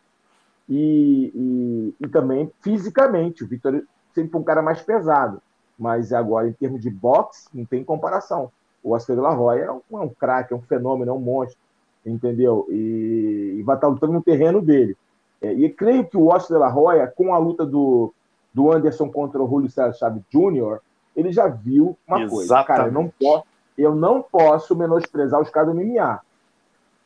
[0.69, 3.43] E, e, e também fisicamente.
[3.43, 3.83] O Vitor
[4.13, 5.41] sempre foi um cara mais pesado.
[5.77, 8.49] Mas agora, em termos de boxe, não tem comparação.
[8.81, 11.19] O Oscar de la Roya é um, é um craque, é um fenômeno, é um
[11.19, 11.59] monstro,
[12.05, 12.67] entendeu?
[12.69, 14.95] E, e vai estar lutando no terreno dele.
[15.41, 18.13] É, e creio que o Oscar de la Roya, com a luta do,
[18.53, 20.79] do Anderson contra o Julio César Chaves Jr.,
[21.13, 22.29] ele já viu uma Exatamente.
[22.29, 22.63] coisa.
[22.63, 23.43] Cara, eu não, posso,
[23.77, 26.21] eu não posso menosprezar os caras do MMA.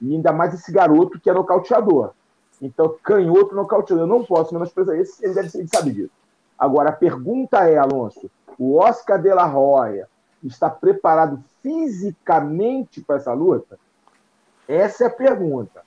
[0.02, 2.12] E ainda mais esse garoto que é nocauteador.
[2.62, 4.04] Então, canhoto nocauteador.
[4.04, 6.12] Eu não posso menosprezar esse, ele deve ser, ele sabe disso.
[6.58, 10.08] Agora, a pergunta é, Alonso, o Oscar de la Roya
[10.43, 13.80] está preparado fisicamente para essa luta?
[14.68, 15.82] Essa é a pergunta.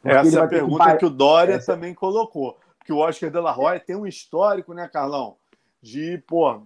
[0.00, 0.98] Porque essa é a pergunta que...
[0.98, 1.74] que, o Dória essa...
[1.74, 2.58] também colocou.
[2.78, 5.36] Porque o Oscar de la Roya tem um histórico, né, Carlão?
[5.80, 6.62] De, pô,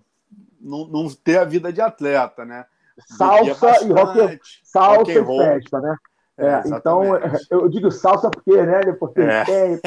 [0.61, 2.65] não, não ter a vida de atleta, né?
[2.99, 5.97] Salsa e rock, salsa rock e festa, né?
[6.39, 7.03] É, é, então,
[7.51, 8.93] eu digo salsa porque, né?
[8.93, 9.45] Porque é.
[9.45, 9.81] tem,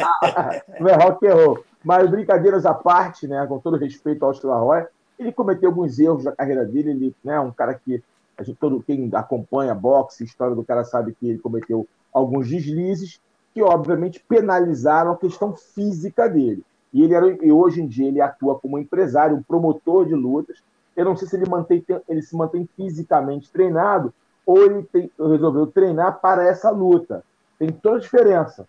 [0.80, 1.64] não é rock and roll.
[1.84, 3.46] Mas brincadeiras à parte, né?
[3.48, 4.86] Com todo respeito ao Oscar Roy,
[5.18, 6.92] ele cometeu alguns erros na carreira dele.
[6.92, 8.04] Ele é né, um cara que
[8.38, 13.20] a gente, todo quem acompanha boxe, história do cara sabe que ele cometeu alguns deslizes
[13.54, 16.64] que obviamente penalizaram a questão física dele.
[16.94, 20.58] E ele era, e hoje em dia ele atua como empresário, um promotor de lutas.
[20.96, 24.14] Eu não sei se ele, mantém, ele se mantém fisicamente treinado
[24.50, 27.24] ou ele tem, resolveu treinar para essa luta.
[27.60, 28.68] Tem toda a diferença.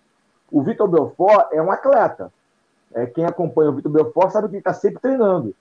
[0.53, 2.31] O Vitor Belfort é um atleta.
[2.93, 5.55] É, quem acompanha o Vitor Belfort sabe que ele está sempre treinando.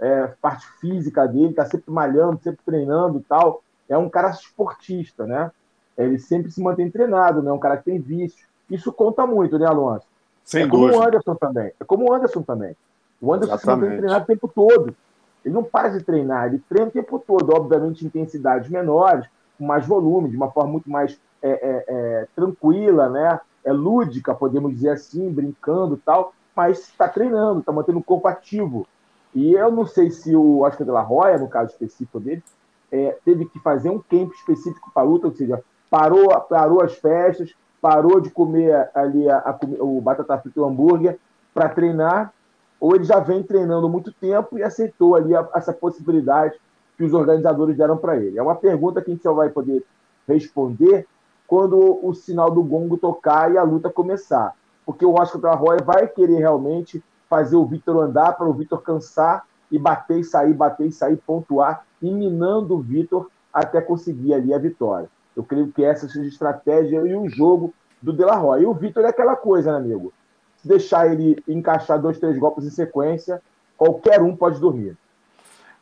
[0.00, 3.62] É, parte física dele, está sempre malhando, sempre treinando tal.
[3.86, 5.52] É um cara esportista, né?
[5.98, 7.52] Ele sempre se mantém treinado, né?
[7.52, 8.46] Um cara que tem vício.
[8.70, 10.06] Isso conta muito, né, Alonso?
[10.42, 10.92] Sem é dúvida.
[10.92, 11.72] como o Anderson também.
[11.78, 12.74] É como o Anderson também.
[13.20, 13.80] O Anderson Exatamente.
[13.80, 14.96] se mantém treinado o tempo todo.
[15.44, 19.26] Ele não para de treinar, ele treina o tempo todo, obviamente, intensidades menores,
[19.56, 23.40] com mais volume, de uma forma muito mais é, é, é, tranquila, né?
[23.64, 28.86] É lúdica, podemos dizer assim, brincando tal, mas está treinando, está mantendo o corpo ativo.
[29.34, 32.42] E eu não sei se o Oscar de la Roya, no caso específico dele,
[32.90, 36.94] é, teve que fazer um camp específico para a luta, ou seja, parou, parou as
[36.94, 41.18] festas, parou de comer ali a, a, o batata frita e o hambúrguer
[41.52, 42.32] para treinar,
[42.80, 46.54] ou ele já vem treinando muito tempo e aceitou ali a, essa possibilidade
[46.96, 48.38] que os organizadores deram para ele.
[48.38, 49.84] É uma pergunta que a gente só vai poder
[50.26, 51.06] responder
[51.46, 54.54] quando o sinal do gongo tocar e a luta começar.
[54.84, 58.80] Porque o Oscar da Roya vai querer realmente fazer o Vitor andar para o Vitor
[58.82, 64.34] cansar e bater e sair, bater e sair, pontuar, e minando o Vitor até conseguir
[64.34, 65.08] ali a vitória.
[65.34, 68.62] Eu creio que essa seja a estratégia e o jogo do De La Roya.
[68.62, 70.12] E o Vitor é aquela coisa, né, amigo?
[70.58, 73.42] Se deixar ele encaixar dois, três golpes em sequência,
[73.76, 74.96] qualquer um pode dormir.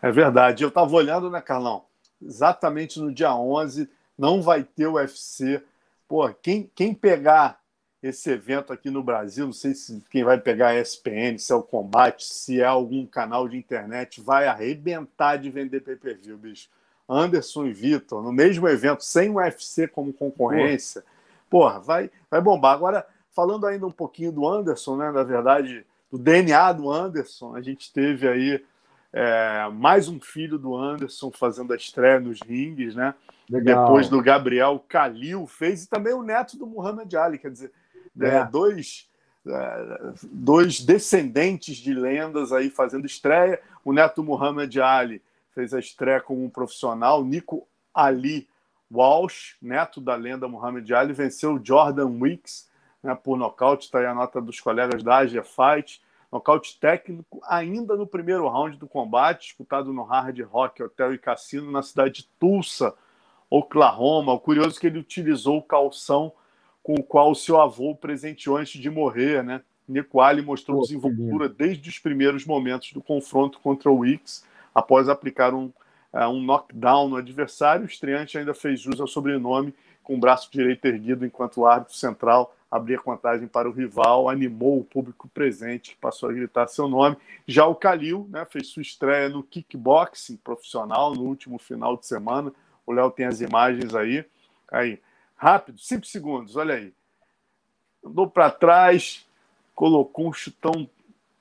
[0.04, 0.62] É verdade.
[0.62, 1.86] Eu estava olhando, né, Carlão?
[2.22, 3.88] Exatamente no dia 11,
[4.18, 5.62] não vai ter o UFC.
[6.06, 7.58] Pô, quem, quem pegar
[8.02, 11.54] esse evento aqui no Brasil, não sei se quem vai pegar a ESPN, se é
[11.54, 16.68] o Combate, se é algum canal de internet, vai arrebentar de vender pay-per-view, bicho.
[17.08, 21.02] Anderson e Vitor, no mesmo evento, sem o UFC como concorrência,
[21.48, 22.74] porra, vai, vai bombar.
[22.74, 25.10] Agora, falando ainda um pouquinho do Anderson, né?
[25.10, 28.62] Na verdade, do DNA do Anderson, a gente teve aí
[29.16, 33.14] é, mais um filho do Anderson fazendo a estreia nos ringues, né?
[33.48, 33.84] Legal.
[33.84, 37.70] Depois do Gabriel Calil fez, e também o neto do Muhammad Ali, quer dizer,
[38.20, 38.26] é.
[38.26, 39.08] É, dois,
[39.46, 43.60] é, dois descendentes de lendas aí fazendo estreia.
[43.84, 45.22] O neto do Muhammad Ali
[45.54, 47.24] fez a estreia como um profissional.
[47.24, 48.48] Nico Ali
[48.90, 52.68] Walsh, neto da lenda Muhammad Ali, venceu Jordan Weeks
[53.00, 53.84] né, por nocaute.
[53.84, 56.02] Está aí a nota dos colegas da Asia Fight.
[56.34, 61.70] Nocaute técnico ainda no primeiro round do combate, disputado no Hard Rock Hotel e Cassino
[61.70, 62.92] na cidade de Tulsa,
[63.48, 64.32] Oklahoma.
[64.32, 66.32] O curioso é que ele utilizou o calção
[66.82, 69.62] com o qual o seu avô presenteou antes de morrer, né?
[69.86, 75.54] Nico Ali mostrou desenvoltura desde os primeiros momentos do confronto contra o Weeks após aplicar
[75.54, 75.66] um,
[76.12, 77.84] uh, um knockdown no adversário.
[77.84, 79.72] O estreante ainda fez jus ao sobrenome
[80.02, 84.80] com o braço direito erguido enquanto o árbitro central abria contagem para o rival, animou
[84.80, 87.16] o público presente que passou a gritar seu nome.
[87.46, 92.52] Já o Calil né, fez sua estreia no kickboxing profissional no último final de semana.
[92.84, 94.24] O Léo tem as imagens aí.
[94.72, 95.00] Aí,
[95.36, 96.92] rápido, cinco segundos, olha aí.
[98.04, 99.24] Andou para trás,
[99.72, 100.90] colocou um chutão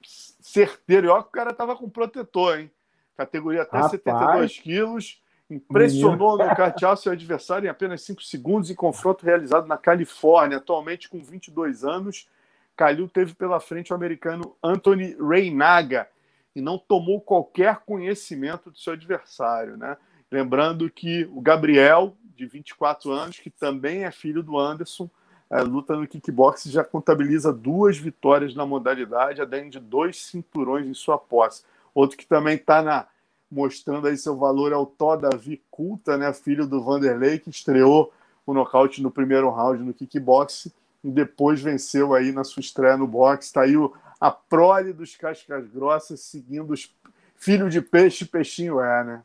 [0.04, 1.08] certeiro.
[1.08, 2.72] E olha que o cara tava com protetor, hein?
[3.18, 3.92] categoria até Rapaz.
[3.92, 5.23] 72 quilos.
[5.56, 10.58] Impressionou no nocautear seu adversário em apenas 5 segundos em confronto realizado na Califórnia.
[10.58, 12.28] Atualmente com 22 anos,
[12.76, 16.08] Calil teve pela frente o americano Anthony Reynaga,
[16.56, 19.78] e não tomou qualquer conhecimento do seu adversário.
[19.78, 19.98] Né?
[20.32, 25.10] Lembrando que o Gabriel, de 24 anos, que também é filho do Anderson,
[25.50, 30.94] é, luta no kickbox já contabiliza duas vitórias na modalidade, além de dois cinturões em
[30.94, 31.64] sua posse.
[31.94, 33.08] Outro que também está na
[33.54, 38.12] mostrando aí seu valor é o Tó Davi Culta, né, filho do Vanderlei, que estreou
[38.46, 40.72] o nocaute no primeiro round no kickbox
[41.04, 43.48] e depois venceu aí na sua estreia no boxe.
[43.48, 46.94] Está aí o, a prole dos cascas grossas seguindo os
[47.36, 49.24] filho de peixe, peixinho é, né?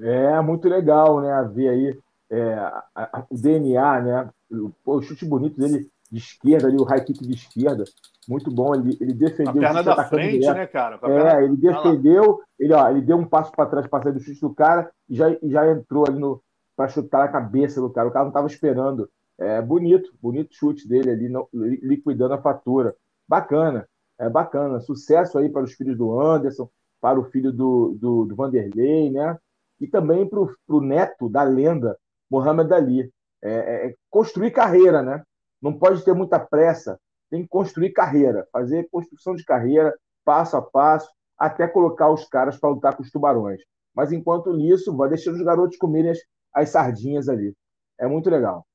[0.00, 1.98] É, muito legal, né, ver aí
[2.30, 6.84] é, a, a, o DNA, né, o, o, chute bonito dele de esquerda, ali, o
[6.84, 7.84] high kick de esquerda,
[8.28, 8.74] muito bom.
[8.74, 9.50] Ele, ele defendeu.
[9.50, 10.56] A perna da frente, direto.
[10.56, 10.96] né, cara?
[10.96, 11.42] é, perna...
[11.42, 14.54] ele defendeu, ele, ó, ele deu um passo para trás para sair do chute do
[14.54, 16.42] cara e já, e já entrou ali no
[16.76, 18.08] para chutar a cabeça do cara.
[18.08, 19.08] O cara não estava esperando.
[19.38, 22.94] É bonito, bonito chute dele ali, não, liquidando a fatura.
[23.28, 23.86] Bacana,
[24.18, 24.80] é bacana.
[24.80, 26.68] Sucesso aí para os filhos do Anderson,
[27.00, 29.38] para o filho do, do, do Vanderlei, né?
[29.80, 31.98] E também para o neto da lenda,
[32.30, 33.12] Mohamed Ali.
[33.42, 35.22] É, é, é, construir carreira, né?
[35.60, 36.98] Não pode ter muita pressa,
[37.30, 42.58] tem que construir carreira, fazer construção de carreira, passo a passo, até colocar os caras
[42.58, 43.60] para lutar com os tubarões.
[43.94, 46.18] Mas enquanto nisso, vai deixando os garotos comerem as,
[46.52, 47.54] as sardinhas ali.
[47.98, 48.66] É muito legal.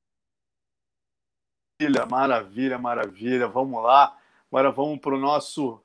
[1.82, 3.48] Maravilha, maravilha, maravilha.
[3.48, 4.18] Vamos lá.
[4.52, 5.82] Agora vamos para o nosso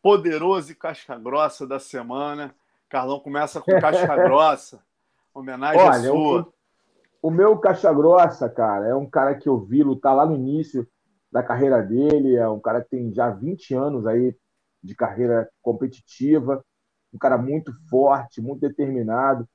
[0.00, 2.54] poderoso e casca grossa da semana.
[2.88, 4.82] Carlão começa com casca grossa.
[5.34, 6.53] Homenagem Olha, sua.
[7.26, 10.86] O, meu caixa grossa, cara, é um cara que eu vi lutar lá no início
[11.30, 12.36] da carreira dele.
[12.36, 14.36] É um cara que tem já 20 anos aí
[14.82, 16.64] de carreira competitiva.
[17.12, 19.48] Um cara muito forte, muito determinado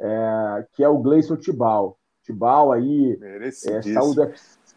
[0.00, 1.98] é, que é o Gleison Tibal.
[2.22, 4.32] Tibal aí é, saiu, do,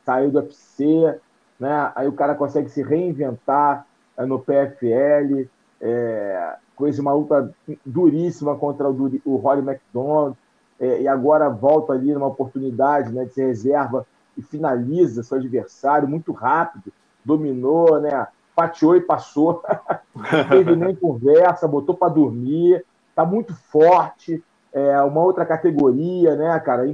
[0.05, 1.19] saiu do UFC,
[1.59, 1.91] né?
[1.95, 3.85] aí o cara consegue se reinventar
[4.17, 5.49] é, no PFL,
[5.81, 7.53] é, fez uma luta
[7.85, 10.37] duríssima contra o, o Rory McDonald,
[10.79, 14.05] é, e agora volta ali numa oportunidade né, de ser reserva
[14.37, 18.27] e finaliza seu adversário muito rápido, dominou, né?
[18.55, 19.63] Pateou e passou,
[20.15, 26.59] não teve nem conversa, botou para dormir, tá muito forte, é uma outra categoria, né,
[26.59, 26.85] cara?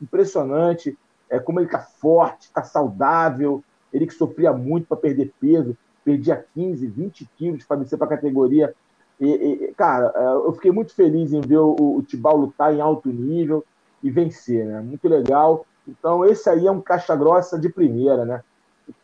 [0.00, 0.96] Impressionante
[1.30, 3.62] é, como ele tá forte, tá saudável.
[3.92, 8.10] Ele que sofria muito para perder peso, perdia 15, 20 quilos para descer para a
[8.10, 8.74] categoria.
[9.20, 12.80] E, e, cara, é, eu fiquei muito feliz em ver o, o Tibau lutar em
[12.80, 13.64] alto nível
[14.02, 14.80] e vencer, né?
[14.80, 15.66] Muito legal.
[15.86, 18.42] Então, esse aí é um caixa grossa de primeira, né?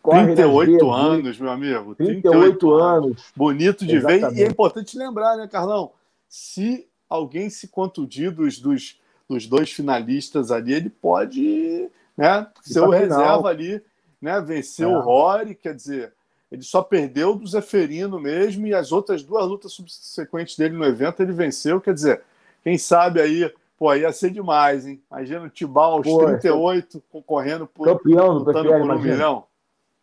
[0.02, 1.94] Corre 38 anos, meu amigo.
[1.94, 3.24] 38, 38 anos.
[3.36, 4.34] Bonito de Exatamente.
[4.34, 4.40] ver.
[4.40, 5.92] E é importante lembrar, né, Carlão?
[6.28, 12.90] Se alguém se contundir dos, dos, dos dois finalistas ali, ele pode né, ser o
[12.90, 13.82] reserva ali,
[14.20, 14.88] né, vencer é.
[14.88, 16.12] o Rory, quer dizer,
[16.50, 21.22] ele só perdeu do Zeferino mesmo e as outras duas lutas subsequentes dele no evento
[21.22, 22.22] ele venceu, quer dizer,
[22.62, 25.02] quem sabe aí, pô, ia ser demais, hein?
[25.10, 29.12] Imagina o Tibal aos pô, 38 concorrendo por, campeão do PFL, por um imagina.
[29.12, 29.44] milhão.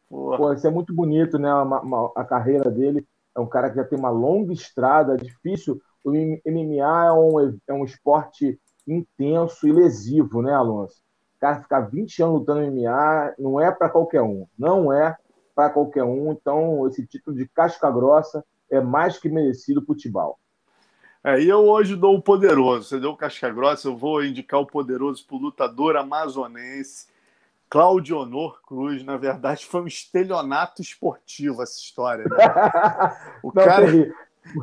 [0.09, 0.37] Pô.
[0.37, 1.53] pô, isso é muito bonito, né?
[1.53, 3.05] Uma, uma, a carreira dele.
[3.35, 7.73] É um cara que já tem uma longa estrada, difícil o MMA é um, é
[7.73, 11.01] um esporte intenso e lesivo, né, Alonso?
[11.37, 14.45] O cara ficar 20 anos lutando MMA não é para qualquer um.
[14.57, 15.17] Não é
[15.56, 16.32] para qualquer um.
[16.32, 20.39] Então, esse título de casca grossa é mais que merecido para o Tibal.
[21.24, 22.89] É, e eu hoje dou o poderoso.
[22.89, 27.08] Você deu o casca grossa, eu vou indicar o poderoso para o lutador amazonense
[27.70, 29.04] Claudio Honor Cruz.
[29.04, 32.26] Na verdade, foi um estelionato esportivo essa história.
[32.26, 32.38] Né?
[33.41, 34.14] O não, cara.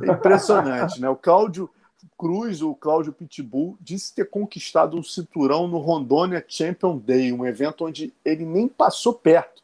[0.02, 1.08] É impressionante, né?
[1.08, 1.68] O Cláudio
[2.16, 7.86] Cruz, o Cláudio Pitbull, disse ter conquistado um cinturão no Rondônia Champion Day, um evento
[7.86, 9.59] onde ele nem passou perto.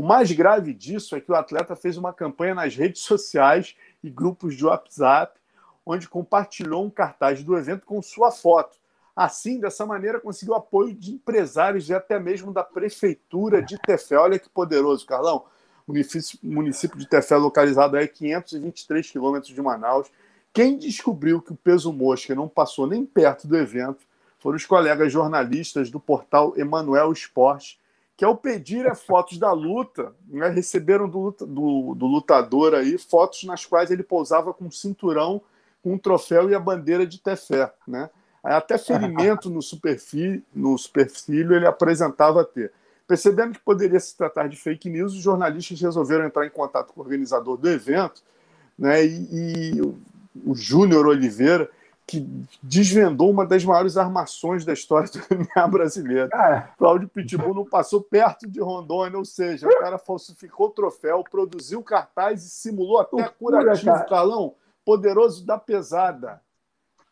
[0.00, 4.08] O mais grave disso é que o atleta fez uma campanha nas redes sociais e
[4.08, 5.38] grupos de WhatsApp,
[5.84, 8.78] onde compartilhou um cartaz do evento com sua foto.
[9.14, 14.16] Assim, dessa maneira, conseguiu apoio de empresários e até mesmo da prefeitura de Tefé.
[14.16, 15.44] Olha que poderoso, Carlão
[15.86, 20.10] município, município de Tefé, localizado a 523 quilômetros de Manaus.
[20.50, 24.06] Quem descobriu que o peso mosca não passou nem perto do evento
[24.38, 27.78] foram os colegas jornalistas do portal Emanuel Esporte,
[28.20, 33.64] que ao pedir fotos da luta, né, receberam do, do, do, lutador aí fotos nas
[33.64, 35.40] quais ele pousava com um cinturão,
[35.82, 37.72] com um troféu e a bandeira de Tefé.
[37.88, 38.10] Né?
[38.44, 42.70] Até ferimento no superfície, no supercílio ele apresentava ter.
[43.08, 47.00] Percebendo que poderia se tratar de fake news, os jornalistas resolveram entrar em contato com
[47.00, 48.22] o organizador do evento,
[48.78, 51.70] né, e, e o Júnior Oliveira,
[52.10, 52.26] que
[52.60, 56.28] desvendou uma das maiores armações da história do MMA brasileiro.
[56.34, 56.68] Ah.
[56.76, 61.84] Cláudio Pitbull não passou perto de Rondônia, ou seja, o cara falsificou o troféu, produziu
[61.84, 64.04] cartaz e simulou até curativo, cara.
[64.06, 64.56] Carlão.
[64.84, 66.40] poderoso da pesada.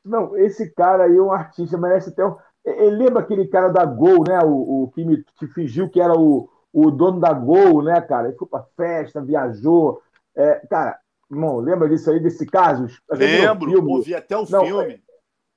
[0.04, 2.36] Não, esse cara aí é um artista, merece até um.
[2.64, 4.40] Ele lembra aquele cara da Gol, né?
[4.42, 8.28] O, o que, me, que fingiu que era o, o dono da Gol, né, cara?
[8.28, 10.02] Ele foi pra festa, viajou.
[10.36, 10.98] É, cara,
[11.30, 12.86] irmão, lembra disso aí, desse caso?
[13.10, 15.02] Lembro, ouvi até o Não, filme.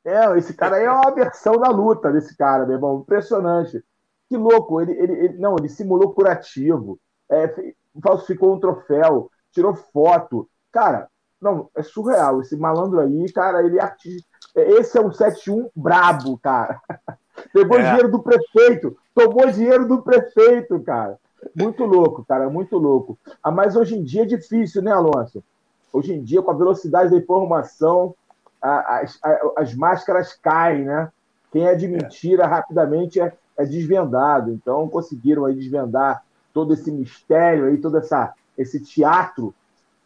[0.03, 2.99] É, esse cara aí é uma versão da luta desse cara, meu irmão.
[2.99, 3.83] Impressionante.
[4.27, 6.97] Que louco, ele, ele, ele não, ele simulou curativo,
[7.29, 10.49] é, falsificou um troféu, tirou foto.
[10.71, 11.09] Cara,
[11.41, 12.41] não, é surreal.
[12.41, 14.27] Esse malandro aí, cara, ele é artista.
[14.55, 16.81] Esse é um 7-1 brabo, cara.
[17.53, 17.83] Pegou é.
[17.83, 21.17] dinheiro do prefeito, tomou dinheiro do prefeito, cara.
[21.55, 23.17] Muito louco, cara, muito louco.
[23.41, 25.43] Ah, mas hoje em dia é difícil, né, Alonso?
[25.91, 28.15] Hoje em dia, com a velocidade da informação,
[28.61, 29.19] as,
[29.57, 31.11] as máscaras caem, né?
[31.51, 34.51] Quem é de mentira rapidamente é, é desvendado.
[34.51, 36.23] Então, conseguiram aí desvendar
[36.53, 39.53] todo esse mistério aí, todo essa, esse teatro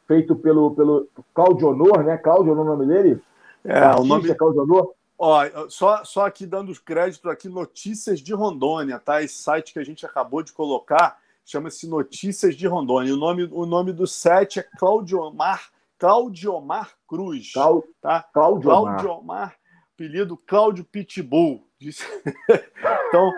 [0.07, 2.17] feito pelo, pelo Claudio Honor, né?
[2.17, 3.21] Claudio Honor é o nome dele?
[3.63, 4.93] É, o, o nome é Claudio Honor.
[5.17, 9.23] Ó, só, só aqui dando os créditos aqui, Notícias de Rondônia, tá?
[9.23, 13.13] Esse site que a gente acabou de colocar chama-se Notícias de Rondônia.
[13.13, 17.53] O nome, o nome do site é Claudiomar, Claudiomar Cruz.
[17.53, 18.23] Clau, tá?
[18.33, 19.01] Claudiomar.
[19.01, 19.55] Claudiomar,
[19.93, 21.67] apelido Cláudio Pitbull.
[23.07, 23.31] então,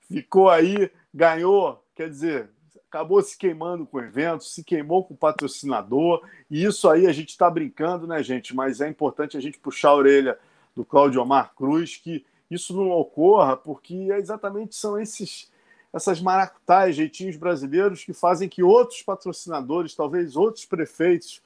[0.00, 2.50] ficou aí, ganhou, quer dizer,
[2.88, 7.12] acabou se queimando com o evento, se queimou com o patrocinador, e isso aí a
[7.12, 8.54] gente está brincando, né, gente?
[8.54, 10.38] Mas é importante a gente puxar a orelha
[10.74, 15.52] do Cláudio Omar Cruz, que isso não ocorra, porque é exatamente são esses
[15.92, 21.40] essas maracutais, jeitinhos brasileiros que fazem que outros patrocinadores, talvez outros prefeitos,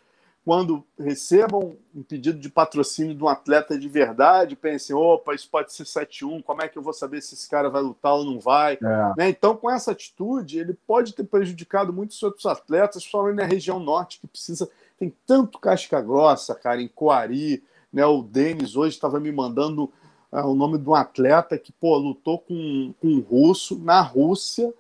[0.49, 5.75] quando recebam um pedido de patrocínio de um atleta de verdade, pensem: opa, isso pode
[5.75, 8.41] ser 7-1, como é que eu vou saber se esse cara vai lutar ou não
[8.41, 8.79] vai?
[8.83, 9.13] É.
[9.19, 9.29] Né?
[9.29, 14.21] Então, com essa atitude, ele pode ter prejudicado muitos outros atletas, principalmente na região norte,
[14.21, 14.71] que precisa.
[14.99, 17.63] Tem tanto casca grossa, cara, em Coari.
[17.93, 18.07] Né?
[18.07, 19.93] O Denis hoje estava me mandando
[20.33, 24.73] é, o nome de um atleta que pô, lutou com, com um russo na Rússia.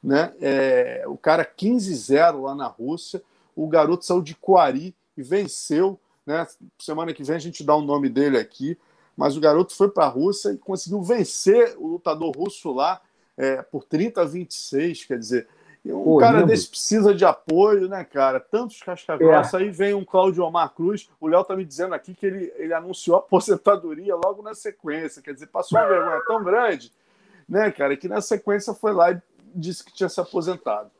[0.00, 0.32] Né?
[0.40, 3.20] É, o cara 15-0 lá na Rússia.
[3.56, 5.98] O garoto saiu de Coari e venceu.
[6.24, 6.46] Né?
[6.78, 8.78] Semana que vem a gente dá o nome dele aqui.
[9.16, 13.00] Mas o garoto foi para a Rússia e conseguiu vencer o lutador russo lá
[13.36, 15.04] é, por 30 a 26.
[15.04, 15.48] Quer dizer,
[15.94, 16.48] um Pô, cara lembro.
[16.48, 18.40] desse precisa de apoio, né, cara?
[18.40, 19.58] Tantos casca-grossa.
[19.58, 19.62] É.
[19.62, 21.08] Aí vem um Cláudio Omar Cruz.
[21.20, 25.22] O Léo tá me dizendo aqui que ele, ele anunciou aposentadoria logo na sequência.
[25.22, 26.92] Quer dizer, passou uma vergonha tão grande,
[27.48, 29.22] né, cara, que na sequência foi lá e
[29.54, 30.90] disse que tinha se aposentado.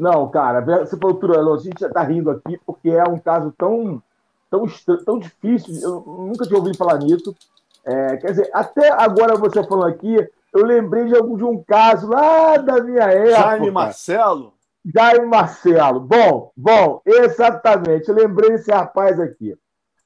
[0.00, 3.52] Não, cara, você falou tudo, a gente já tá rindo aqui porque é um caso
[3.56, 4.02] tão,
[4.50, 4.64] tão,
[5.04, 5.74] tão difícil.
[5.82, 7.36] Eu nunca tinha ouvido falar nisso.
[7.84, 10.16] É, quer dizer, até agora você falando aqui,
[10.54, 13.42] eu lembrei de, algum, de um caso lá da minha época.
[13.42, 14.54] Jaime Marcelo?
[14.84, 16.00] Jaime Marcelo.
[16.00, 18.08] Bom, bom, exatamente.
[18.08, 19.54] Eu lembrei desse rapaz aqui.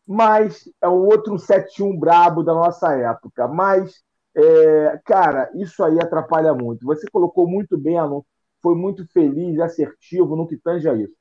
[0.07, 3.47] Mas é um outro 7-1 brabo da nossa época.
[3.47, 4.03] Mas,
[4.36, 6.84] é, cara, isso aí atrapalha muito.
[6.84, 8.26] Você colocou muito bem, Alonso.
[8.65, 11.15] Foi muito feliz assertivo no que tange a isso.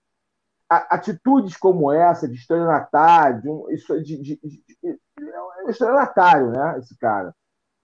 [0.69, 6.79] atitudes como essa, de estelionatário, isso de, de, de, de, é um né?
[6.79, 7.35] Esse cara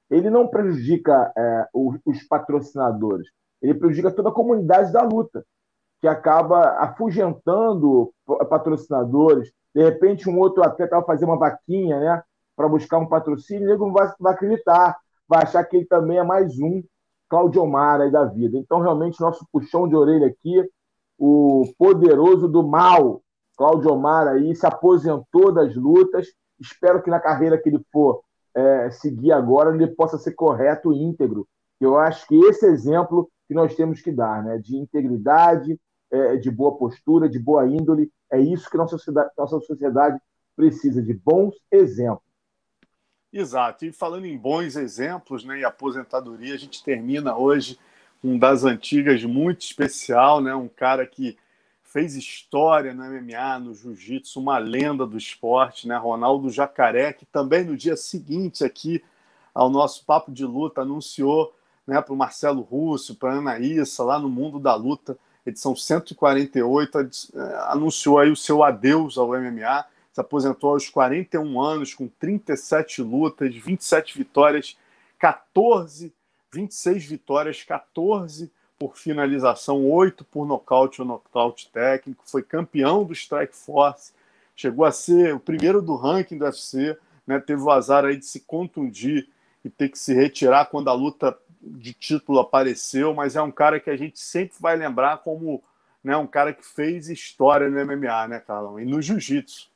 [0.09, 3.27] ele não prejudica é, os patrocinadores,
[3.61, 5.45] ele prejudica toda a comunidade da luta,
[6.01, 8.11] que acaba afugentando
[8.49, 9.51] patrocinadores.
[9.75, 12.23] De repente, um outro atleta vai fazer uma vaquinha né,
[12.55, 14.97] para buscar um patrocínio, ele não vai, vai acreditar,
[15.27, 16.81] vai achar que ele também é mais um
[17.29, 18.57] Claudio Omar aí da vida.
[18.57, 20.67] Então, realmente, nosso puxão de orelha aqui,
[21.17, 23.21] o poderoso do mal,
[23.57, 26.27] Claudio Omar aí, se aposentou das lutas.
[26.59, 28.21] Espero que na carreira que ele for
[28.55, 31.47] é, seguir agora ele possa ser correto e íntegro.
[31.79, 35.79] Eu acho que esse exemplo que nós temos que dar, né, de integridade,
[36.11, 40.19] é, de boa postura, de boa índole, é isso que nossa sociedade, nossa sociedade
[40.55, 42.28] precisa, de bons exemplos.
[43.31, 43.85] Exato.
[43.85, 47.77] E falando em bons exemplos né, e aposentadoria, a gente termina hoje
[48.23, 51.37] um das antigas muito especial, né, um cara que
[51.83, 55.97] fez história no MMA, no jiu-jitsu, uma lenda do esporte, né?
[55.97, 59.03] Ronaldo Jacaré, que também no dia seguinte aqui
[59.55, 61.51] ao nosso papo de luta anunciou
[61.87, 66.99] né, para o Marcelo Russo, para a Anaíssa, lá no Mundo da Luta, edição 148,
[66.99, 67.07] eh,
[67.69, 69.85] anunciou aí o seu adeus ao MMA,
[70.19, 74.77] se aposentou aos 41 anos, com 37 lutas, 27 vitórias,
[75.17, 76.13] 14,
[76.51, 83.55] 26 vitórias, 14 por finalização, oito por nocaute ou nocaute técnico, foi campeão do Strike
[83.55, 84.13] Force,
[84.55, 88.25] chegou a ser o primeiro do ranking do UFC, né, teve o azar aí de
[88.25, 89.29] se contundir
[89.63, 93.79] e ter que se retirar quando a luta de título apareceu, mas é um cara
[93.79, 95.61] que a gente sempre vai lembrar como
[96.03, 98.79] né, um cara que fez história no MMA, né, Carlão?
[98.79, 99.69] E no jiu-jitsu.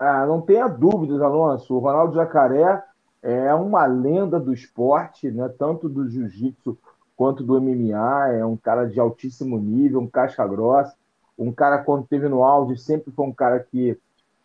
[0.00, 1.74] Ah, não tenha dúvidas, Alonso.
[1.74, 2.82] O Ronaldo Jacaré
[3.22, 5.46] é uma lenda do esporte, né?
[5.58, 6.78] tanto do jiu-jitsu
[7.14, 8.28] quanto do MMA.
[8.32, 10.94] É um cara de altíssimo nível, um casca grossa.
[11.38, 13.98] Um cara, quando teve no auge, sempre foi um cara que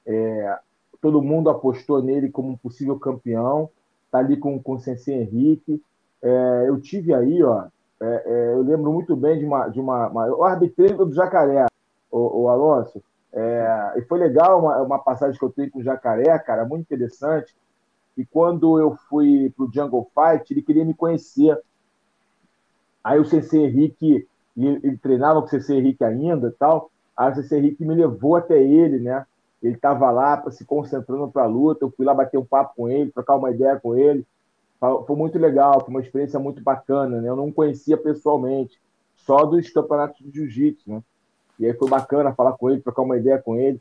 [0.06, 0.60] é,
[1.02, 3.70] todo mundo apostou nele como um possível campeão.
[4.08, 5.82] Está ali com, com o Sensei Henrique.
[6.22, 7.68] É, eu tive aí, ó,
[8.02, 9.70] é, é, eu lembro muito bem de uma.
[9.70, 11.66] De uma, uma do Jacaré,
[12.12, 13.02] o, o Alonso.
[13.36, 16.84] É, e foi legal uma, uma passagem que eu tenho com o Jacaré, cara, muito
[16.84, 17.54] interessante.
[18.18, 21.60] E quando eu fui pro Jungle Fight, ele queria me conhecer.
[23.04, 24.26] Aí o CC Henrique,
[24.56, 26.90] ele, ele treinava com o CC Henrique ainda e tal.
[27.16, 29.26] Aí o CC Henrique me levou até ele, né?
[29.62, 31.84] Ele estava lá se concentrando para a luta.
[31.84, 34.26] Eu fui lá bater um papo com ele, trocar uma ideia com ele.
[34.80, 37.28] Foi muito legal, foi uma experiência muito bacana, né?
[37.28, 38.80] Eu não conhecia pessoalmente,
[39.16, 41.04] só dos campeonatos de jiu-jitsu, né?
[41.60, 43.80] E aí foi bacana falar com ele, trocar uma ideia com ele.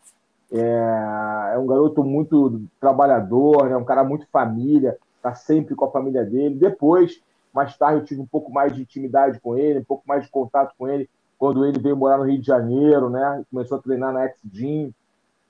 [0.53, 3.77] É, é um garoto muito trabalhador, né?
[3.77, 6.55] um cara muito família, tá sempre com a família dele.
[6.55, 7.20] Depois,
[7.53, 10.31] mais tarde, eu tive um pouco mais de intimidade com ele, um pouco mais de
[10.31, 11.09] contato com ele
[11.39, 13.45] quando ele veio morar no Rio de Janeiro, né?
[13.51, 14.95] Começou a treinar na X-Gym.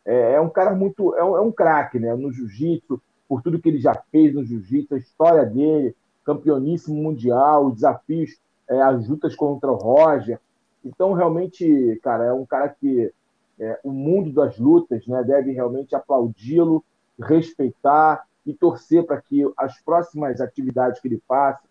[0.04, 1.14] É, é, um cara muito.
[1.14, 2.14] É um, é um craque, né?
[2.14, 5.94] No jiu-jitsu, por tudo que ele já fez no jiu-jitsu, a história dele,
[6.24, 8.36] campeoníssimo mundial, os desafios,
[8.68, 10.38] é, as lutas contra o Roger.
[10.84, 13.12] Então, realmente, cara, é um cara que
[13.58, 16.84] é, o mundo das lutas né, deve realmente aplaudi-lo,
[17.18, 21.62] respeitar e torcer para que as próximas atividades que ele faça,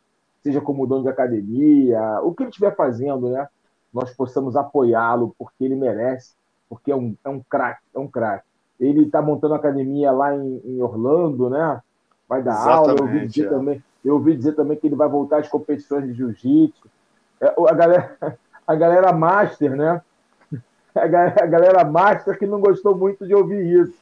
[0.41, 3.47] seja como dono de academia, o que ele estiver fazendo, né,
[3.93, 6.33] nós possamos apoiá-lo, porque ele merece,
[6.67, 8.45] porque é um, é um craque, é um craque.
[8.79, 11.79] Ele está montando academia lá em, em, Orlando, né?
[12.27, 12.99] Vai dar Exatamente, aula.
[12.99, 13.49] Eu ouvi, dizer é.
[13.49, 16.89] também, eu ouvi dizer também que ele vai voltar às competições de jiu-jitsu.
[17.39, 18.17] É, a galera,
[18.67, 20.01] a galera master, né?
[20.95, 23.97] A galera, master que não gostou muito de ouvir isso.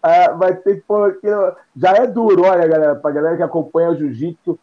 [0.00, 1.28] Ah, vai ter que
[1.74, 4.56] já é duro, olha, galera, para a galera que acompanha o jiu-jitsu,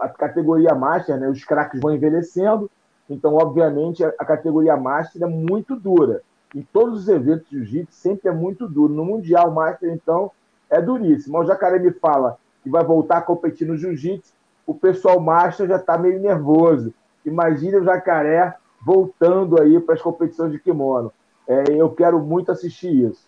[0.00, 1.28] a categoria master, né?
[1.28, 2.70] Os craques vão envelhecendo,
[3.08, 6.20] então, obviamente, a categoria master é muito dura.
[6.54, 8.92] Em todos os eventos de jiu-jitsu sempre é muito duro.
[8.92, 10.30] No Mundial Master, então,
[10.68, 11.38] é duríssimo.
[11.38, 14.32] O Jacaré me fala que vai voltar a competir no jiu-jitsu,
[14.66, 16.92] o pessoal Master já está meio nervoso.
[17.24, 18.54] Imagina o Jacaré
[18.86, 21.12] voltando aí para as competições de kimono.
[21.48, 23.26] É, eu quero muito assistir isso.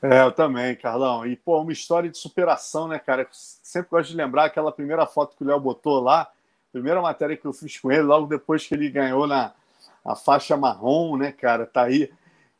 [0.00, 1.26] É, eu também, Carlão.
[1.26, 3.26] E, pô, uma história de superação, né, cara?
[3.32, 6.30] Sempre gosto de lembrar aquela primeira foto que o Léo botou lá,
[6.70, 9.52] primeira matéria que eu fiz com ele, logo depois que ele ganhou na
[10.04, 11.66] a faixa marrom, né, cara?
[11.66, 12.08] Tá aí.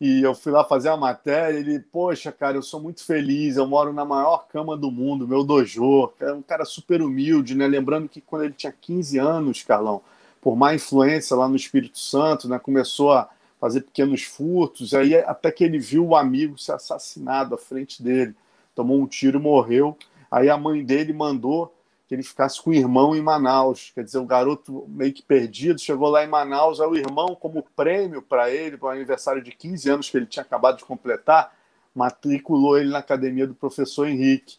[0.00, 1.56] E eu fui lá fazer a matéria.
[1.56, 3.56] Ele, poxa, cara, eu sou muito feliz.
[3.56, 6.12] Eu moro na maior cama do mundo, meu dojo.
[6.18, 7.68] É um cara super humilde, né?
[7.68, 10.02] Lembrando que quando ele tinha 15 anos, Carlão,
[10.46, 13.28] por má influência lá no Espírito Santo, né, começou a
[13.60, 18.32] fazer pequenos furtos, aí até que ele viu o amigo ser assassinado à frente dele,
[18.72, 19.98] tomou um tiro e morreu.
[20.30, 21.74] Aí a mãe dele mandou
[22.06, 23.90] que ele ficasse com o irmão em Manaus.
[23.92, 27.66] Quer dizer, o garoto meio que perdido chegou lá em Manaus, aí o irmão, como
[27.74, 31.52] prêmio para ele, para o aniversário de 15 anos que ele tinha acabado de completar,
[31.92, 34.58] matriculou ele na academia do professor Henrique.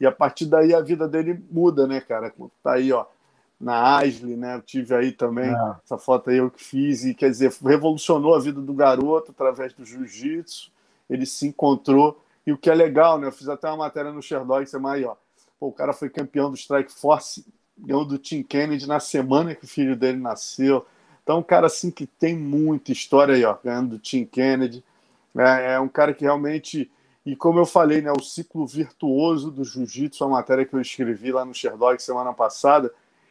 [0.00, 2.34] E a partir daí a vida dele muda, né, cara?
[2.60, 3.06] Tá aí, ó
[3.60, 4.56] na Ashley, né?
[4.56, 5.74] Eu tive aí também é.
[5.84, 9.72] essa foto aí eu que fiz e quer dizer revolucionou a vida do garoto através
[9.72, 10.70] do jiu-jitsu.
[11.10, 13.26] Ele se encontrou e o que é legal, né?
[13.26, 15.16] Eu fiz até uma matéria no Sherdog, você aí, ó.
[15.58, 17.44] Pô, o cara foi campeão do Strike Force,
[17.76, 20.86] ganhou do Tim Kennedy na semana que o filho dele nasceu.
[21.22, 24.84] Então, um cara assim que tem muita história aí, ó, ganhando do Tim Kennedy.
[25.36, 26.90] É, é um cara que realmente
[27.28, 31.30] e como eu falei, né, o ciclo virtuoso do jiu-jitsu, a matéria que eu escrevi
[31.30, 32.90] lá no Sherdog semana passada,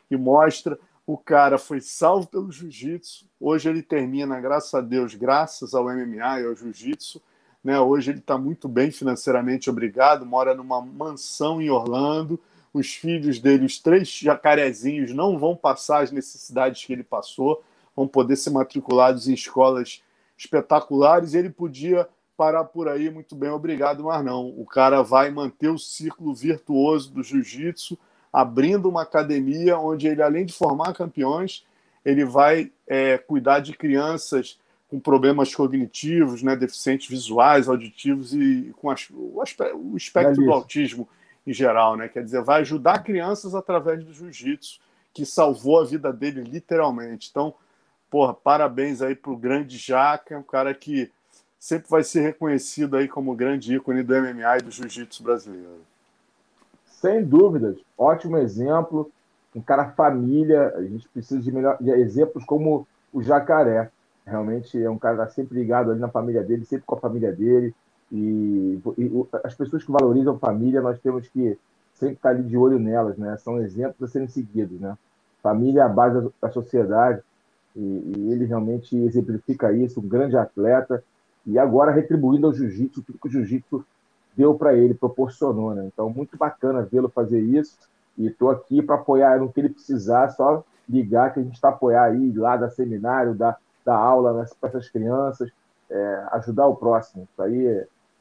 [0.09, 3.25] e mostra o cara foi salvo pelo jiu-jitsu.
[3.39, 7.21] Hoje ele termina, graças a Deus, graças ao MMA e ao jiu-jitsu.
[7.63, 7.79] Né?
[7.79, 10.25] Hoje ele está muito bem financeiramente, obrigado.
[10.25, 12.37] Mora numa mansão em Orlando.
[12.73, 17.63] Os filhos dele, os três jacarezinhos, não vão passar as necessidades que ele passou,
[17.95, 20.03] vão poder ser matriculados em escolas
[20.37, 21.33] espetaculares.
[21.33, 22.05] Ele podia
[22.35, 24.49] parar por aí, muito bem, obrigado, mas não.
[24.49, 27.97] O cara vai manter o círculo virtuoso do jiu-jitsu
[28.37, 31.65] abrindo uma academia onde ele, além de formar campeões,
[32.05, 38.91] ele vai é, cuidar de crianças com problemas cognitivos, né, deficientes visuais, auditivos e com
[38.91, 39.41] as, o,
[39.73, 41.09] o, espectro do autismo
[41.47, 42.07] em geral, né?
[42.07, 44.79] Quer dizer, vai ajudar crianças através do jiu-jitsu,
[45.11, 47.29] que salvou a vida dele literalmente.
[47.31, 47.55] Então,
[48.07, 51.11] porra, parabéns aí pro grande Jaca, um cara que
[51.59, 55.81] sempre vai ser reconhecido aí como grande ícone do MMA e do jiu-jitsu brasileiro.
[56.97, 59.11] Sem dúvidas, ótimo exemplo,
[59.55, 63.91] um cara família, a gente precisa de, melhor, de exemplos como o Jacaré.
[64.25, 67.73] Realmente é um cara sempre ligado ali na família dele, sempre com a família dele.
[68.11, 71.55] E, e, as pessoas que valorizam família, nós temos que
[71.93, 73.37] sempre estar ali de olho nelas, né?
[73.37, 74.97] São exemplos a serem seguidos, né?
[75.43, 77.21] Família é a base da sociedade
[77.75, 81.03] e, e ele realmente exemplifica isso, um grande atleta
[81.45, 83.85] e agora retribuindo ao jiu-jitsu tudo que o jiu-jitsu
[84.37, 85.89] deu para ele, proporcionou, né?
[85.91, 87.75] Então, muito bacana vê-lo fazer isso
[88.15, 91.69] e estou aqui para apoiar no que ele precisar, só ligar que a gente está
[91.69, 95.49] apoiar aí lá da seminário, da, da aula para essas crianças,
[95.89, 97.27] é, ajudar o próximo.
[97.31, 97.67] Isso aí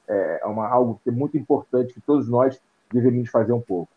[0.09, 2.61] é, é uma, algo que é muito importante que todos nós
[2.93, 3.91] devemos fazer um pouco.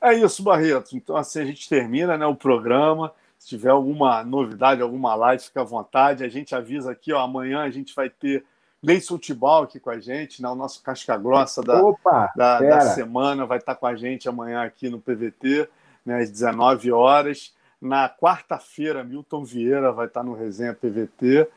[0.00, 0.96] É isso, Barreto.
[0.96, 3.12] Então, assim a gente termina né, o programa.
[3.38, 6.24] Se tiver alguma novidade, alguma live, fica à vontade.
[6.24, 8.44] A gente avisa aqui, ó, amanhã a gente vai ter
[8.84, 12.80] Leison Tibal aqui com a gente, né, o nosso casca grossa da, Opa, da, da,
[12.82, 15.68] semana vai estar com a gente amanhã aqui no PVT,
[16.04, 17.54] né, às 19 horas.
[17.80, 21.48] Na quarta-feira, Milton Vieira vai estar no Resenha PVT.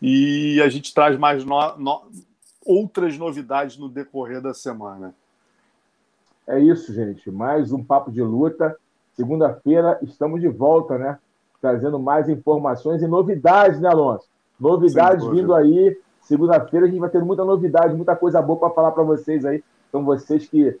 [0.00, 2.02] E a gente traz mais no, no,
[2.64, 5.14] outras novidades no decorrer da semana.
[6.46, 7.30] É isso, gente.
[7.30, 8.76] Mais um papo de luta.
[9.14, 11.18] Segunda-feira estamos de volta, né?
[11.60, 14.26] Trazendo mais informações e novidades, né, Alonso?
[14.58, 15.96] Novidades vindo aí.
[16.22, 19.62] Segunda-feira a gente vai ter muita novidade, muita coisa boa para falar para vocês aí.
[19.88, 20.78] Então, vocês que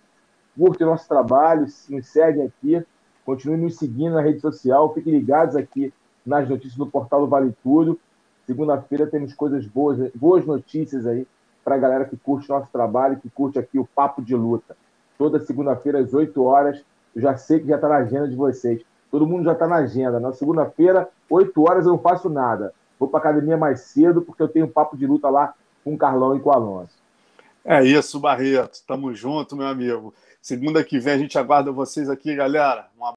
[0.56, 2.84] curtem nosso trabalho, nos seguem aqui,
[3.24, 5.92] continuem nos seguindo na rede social, fiquem ligados aqui
[6.24, 7.98] nas notícias do portal do Vale Tudo.
[8.46, 11.26] Segunda-feira temos coisas boas, boas notícias aí
[11.64, 14.76] para a galera que curte nosso trabalho, que curte aqui o Papo de Luta
[15.22, 16.84] toda segunda-feira às 8 horas.
[17.14, 18.82] Eu já sei que já está na agenda de vocês.
[19.08, 20.18] Todo mundo já está na agenda.
[20.18, 22.74] Na segunda-feira, 8 horas, eu não faço nada.
[23.02, 25.98] Vou para academia mais cedo, porque eu tenho um papo de luta lá com o
[25.98, 26.94] Carlão e com o Alonso.
[27.64, 28.80] É isso, Barreto.
[28.86, 30.14] Tamo junto, meu amigo.
[30.40, 32.86] Segunda que vem a gente aguarda vocês aqui, galera.
[32.96, 33.04] Um